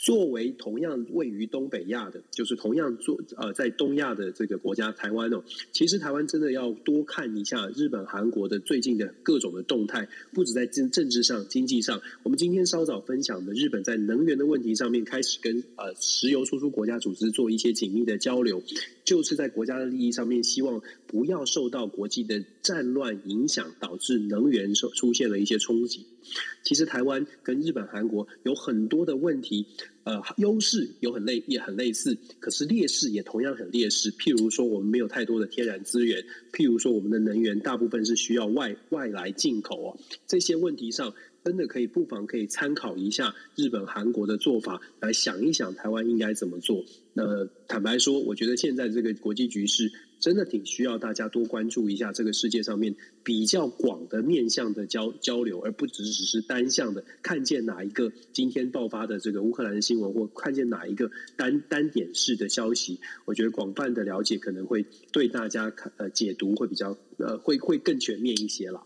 [0.05, 11.99] 作为同样位于东北亚的，就是同样做呃在东亚的这个国家台湾哦，其实台湾真的要多看一下日本、韩国的最近的各种的动态，不止在政政治上、经济上。
[12.21, 18.61] 我们今天稍早分享的日本在能源的问题上面开始跟呃石油输出国家组织做一些紧密的交流，
[19.05, 26.05] 就是在国家的利益上面，希望不要受到国际的战乱影响，导致能源出出现了一些冲击。
[26.63, 29.67] 其实台湾跟日本、韩国有很多的问题，
[30.05, 34.11] 呃，优势有很类也很类似，可是劣势也同样很劣势。
[34.11, 36.21] 譬如说，我们没有太多的天然资源；
[36.53, 39.97] 譬如说，我们的能源大部分是需要外外来进口哦。
[40.27, 46.85] 这些问题上，真的可以不妨可以参考一下日本、韩国的做法，来想一想台湾应该怎么做。
[47.17, 49.91] 那坦白说，我觉得现在这个国际局势。
[50.17, 62.99] 真的挺需要大家多关注一下这个世界上面比较广的面向的交交流，而不只只是单向的看见哪一个今天爆发的这个乌克兰的新闻，或看见哪一个单单点式的消息。
[63.25, 68.81] 我觉得广泛的了解可能会对大家看呃解读会比较呃会会更全面一些了。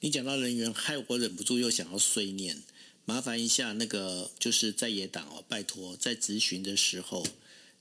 [0.00, 2.56] 你讲到人员，害我忍不住又想要碎念，
[3.04, 7.24] 麻烦一下那个就是在野党哦，拜托在咨询的时候。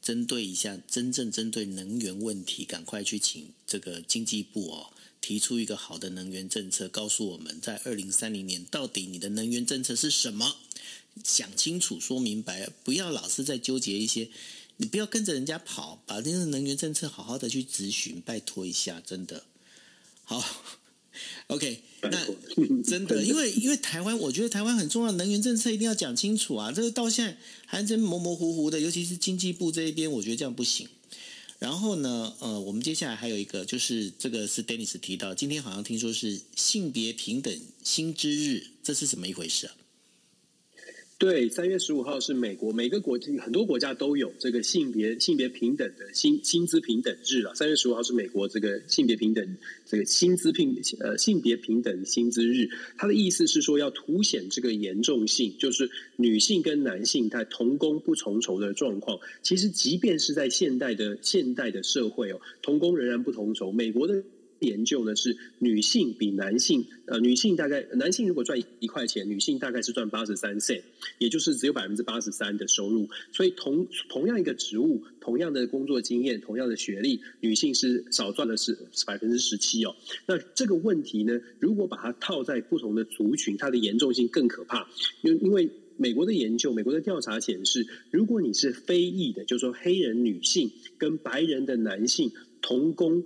[0.06, 10.58] 针对一下真正针对能源问题，赶快去请这个经济部哦，提出一个好的能源政策，告诉我们在二零三零年到底你的能源政策是什么？
[11.24, 14.30] 想清楚，说明白，不要老是在纠结一些，
[14.78, 19.46] 你不要跟着人家跑，把那个能源政策好好的去质询，拜托一下，真的
[20.24, 20.85] 好。
[21.48, 22.26] OK，那
[22.84, 26.72] 真的，因为因为台湾，我觉得台湾很重要，能源政策一定要讲清楚啊。
[26.72, 30.88] 这个到现在还真模模糊糊的，尤其是经济部这一边，我觉得这样不行。
[31.58, 39.76] 然后呢，呃，我们接下来还有一个，就是这个是 Dennis 提到，今天好像听说是性别平等新之日，这是怎么一回事啊？
[41.18, 47.56] 对，三月十五号是美国，每个国很多国家都有这个性别性别平等的薪薪资平等日了。
[47.56, 59.18] 三月十五号是美国这个性别平等这个薪资平呃性别平等薪资日，它的意思是说要凸显这个严重性，就是女性跟男性在同工不同酬的状况。
[59.42, 63.72] 其实，即便是在现代的现代的社会哦，同工仍然不同酬。
[63.72, 64.22] 美国的。
[64.60, 70.82] 研究呢是女性比男性，呃，女性大概男性如果赚一块钱，女性大概是赚八十三 cent，
[71.20, 73.10] 也就是只有百分之八十三的收入。
[73.32, 79.96] 所以同同样一个职务，同样的工作经验，同样的学历，女性是少赚的是百分之十七哦。
[80.26, 84.88] 那这个问题呢，如果把它套在不同的族群，它的严重性更可怕。
[85.22, 92.32] 因因为美国的研究，美国的调查显示，如果你是非裔的，就是说黑人女性跟白人的男性
[92.62, 93.24] 同工。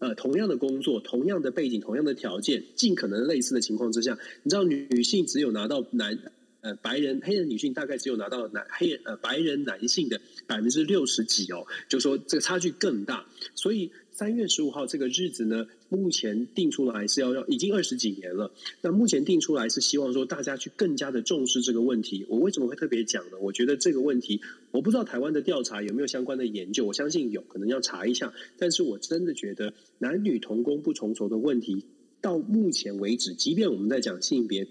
[0.00, 6.18] 呃，同样的工作，同样的背景，同样的条件，尽可能类似的情况之下，你知道女性只有拿到男
[6.62, 13.24] 呃白人黑人女性大概只有拿到男黑呃白人男性的百分之六十几哦，就说这个差距更大，
[13.54, 13.90] 所以。
[14.12, 18.50] 三月十五号这个日子呢，目前定出来是要要已经二十几年了。
[18.80, 22.24] 那目前定出来是希望说大家去更加的重视这个问题。
[22.28, 23.36] 我为什么会特别讲呢？
[23.40, 28.32] 我觉得这个问题，我不知道台湾的调查有没有相关的研究，我相信有可能要查一下。
[28.56, 31.84] 但是我真的觉得男女同工不同酬的问题，
[32.20, 34.64] 到目前为止，即便我们在讲性别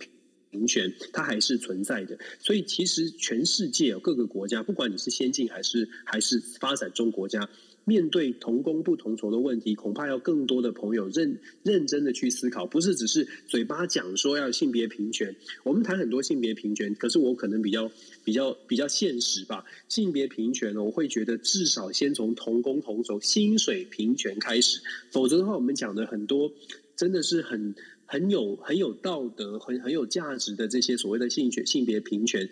[0.51, 2.17] 平权，它还是存在的。
[2.39, 7.49] 所以其实全世界各个国家，不管你是先进还是还是发展中国家。
[7.89, 15.35] 面对同工不同酬的问题，恐怕要更多的朋友认认真的去思考，不是只是嘴巴讲说要性别平权。
[15.63, 17.89] 我们谈很多性别平权，可是我可能比较
[18.23, 19.65] 比较比较现实吧。
[19.87, 24.79] 性别平权呢，我会觉得至少先从同工同酬、薪水平权开始，
[25.09, 26.53] 否则的话，我们讲的很多
[26.95, 27.73] 真的是很
[28.05, 32.47] 很有很有道德、很很有价值的这些所谓的性权性别平权，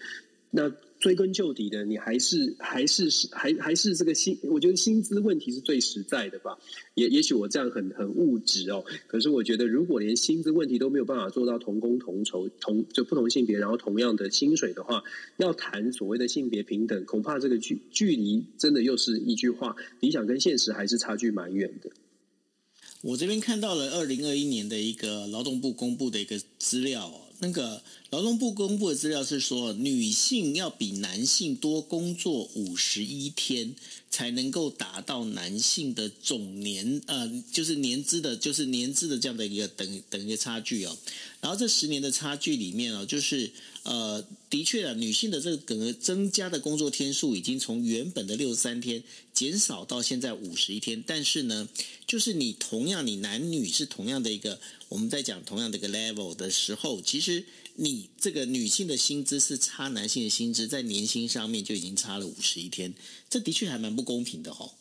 [0.50, 0.72] 那。
[1.00, 6.58] 追根究底的，你还是还是是还还是这个薪，我觉得薪资问题是最实在的吧。
[6.96, 15.04] 也也许我这样很很物质哦，可是我觉得如果连薪资问题都没有办法做到同工同酬，同就不同性别然后同样的薪水的话，
[15.38, 21.92] 要谈所谓的性别平等，恐怕这个距距离真的又是一句话，理想跟现实还是差距蛮远的。
[23.04, 27.27] 我这边看到了二零二一年的一个劳动部公布的一个资料哦。
[27.40, 33.76] 那个劳动部公布的资料是说，女性要比男性多工作五十一天，
[34.10, 40.98] 才能够达到男性的总年呃，就是年资的，就是年资的这样的一个等等一个差距哦。
[41.42, 43.52] 然后这十年的差距里面哦，就是
[43.88, 49.02] 呃，的确啊，女性的这个增加的工作天数已经从原本的六十三天
[49.34, 51.70] 减少到现在五十一天，但是呢，
[52.06, 54.60] 就是你同样你男女是同样的一个。
[54.90, 62.94] 我们在讲同样的一个 level 的时候，其实你这个女性的薪资是差男性的薪资，在年薪上面就已经差了五十一天，
[63.30, 64.72] 这的确还蛮不公平的哦。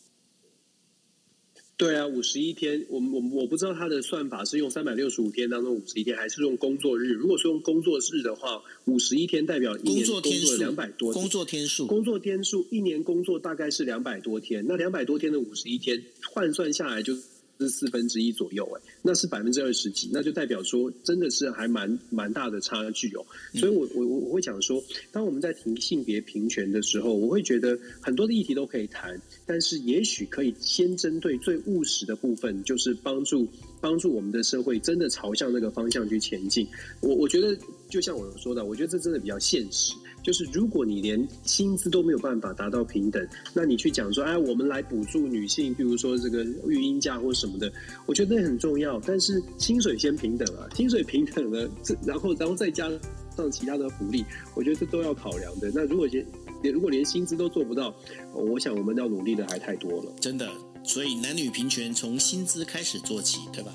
[1.78, 7.12] 对啊，五十一天，我我我不知道他的算法是用三百六十五天当中五十一天，还是用工作日。
[7.12, 14.64] 如果说用工作日的话，五十一天代表一年工作两百多天，工作天数，工作天数，一年工作大概是两百多天。
[14.66, 16.02] 那两百多天的五十一天
[16.32, 17.14] 换算下来就。
[17.58, 23.24] 是四分之一左右，哎，那是百分之二十几，那就代表说真的是还蛮蛮大的差距哦。
[23.54, 33.46] 所以我我我会讲说，当我们在提性别平权的时候，我会觉得很多的议题都可以谈，但是也许可以先针对最务实的部分，就是帮助
[33.80, 36.66] 帮助我们的社会真的朝向那个方向去前进。
[37.00, 37.56] 我我觉得
[37.88, 39.94] 就像我说的，我觉得这真的比较现实。
[40.26, 43.24] 就是如果你连薪资都没有办法达到平等，
[43.54, 47.72] 那你去讲说，哎，我们来补助女性，比如说这个育婴假或什么的，
[48.06, 49.00] 我觉得那很重要。
[49.06, 52.90] 但是薪水先平等啊，薪水平等了，这然后然后再加
[53.36, 54.24] 上其他的福利，
[54.56, 55.70] 我觉得这都要考量的。
[55.72, 56.26] 那如果连
[56.60, 57.94] 连如果连薪资都做不到，
[58.34, 60.12] 我想我们要努力的还太多了。
[60.20, 60.50] 真的，
[60.82, 63.72] 所以男女平权从薪资开始做起，对吧？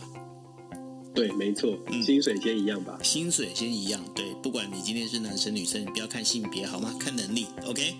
[1.13, 2.97] 对，没错，薪水先一样吧。
[3.03, 6.95] 薪水先一样，对，不管你今天是男生女生，你不要看性别，好吗？
[6.97, 7.95] 看能力，OK？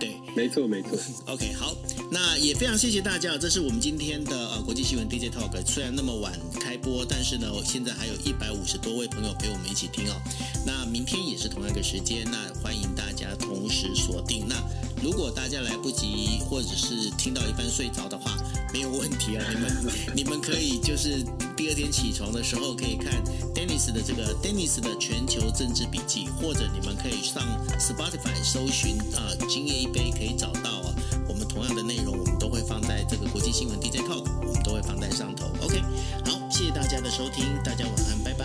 [0.00, 0.98] 对，没错，没错，
[1.32, 1.52] OK。
[1.52, 1.74] 好，
[2.10, 5.64] 那也非常谢谢大家，这是我们今天的呃国际新闻 DJ Talk。
[5.64, 10.20] 虽然那么晚开播，但是呢，现在还有一百五十多位朋友陪我们一起听哦。
[10.66, 14.44] 那明天也是同样一个时间，那欢迎大家同时锁定。
[14.48, 14.56] 那
[15.00, 18.36] 如果大家来不及，或者是听到一半睡着的话，
[18.76, 21.24] 没有问题啊，你们你们可以就是
[21.56, 23.24] 第二天起床的时候可以看
[23.54, 27.42] Dennis 的这个 Dennis 的全球政治笔记，或者你们可以上
[27.78, 30.94] Spotify 搜寻啊，今夜一杯可以找到啊，
[31.26, 35.46] 我们同样的内容我们都会放在这个国际新闻 DJ Talk，我们都会放在上头。
[35.62, 35.80] OK，
[36.26, 38.44] 好，谢谢大家的收听，大家晚安，拜拜。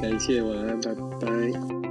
[0.00, 1.87] 感谢晚安，拜拜。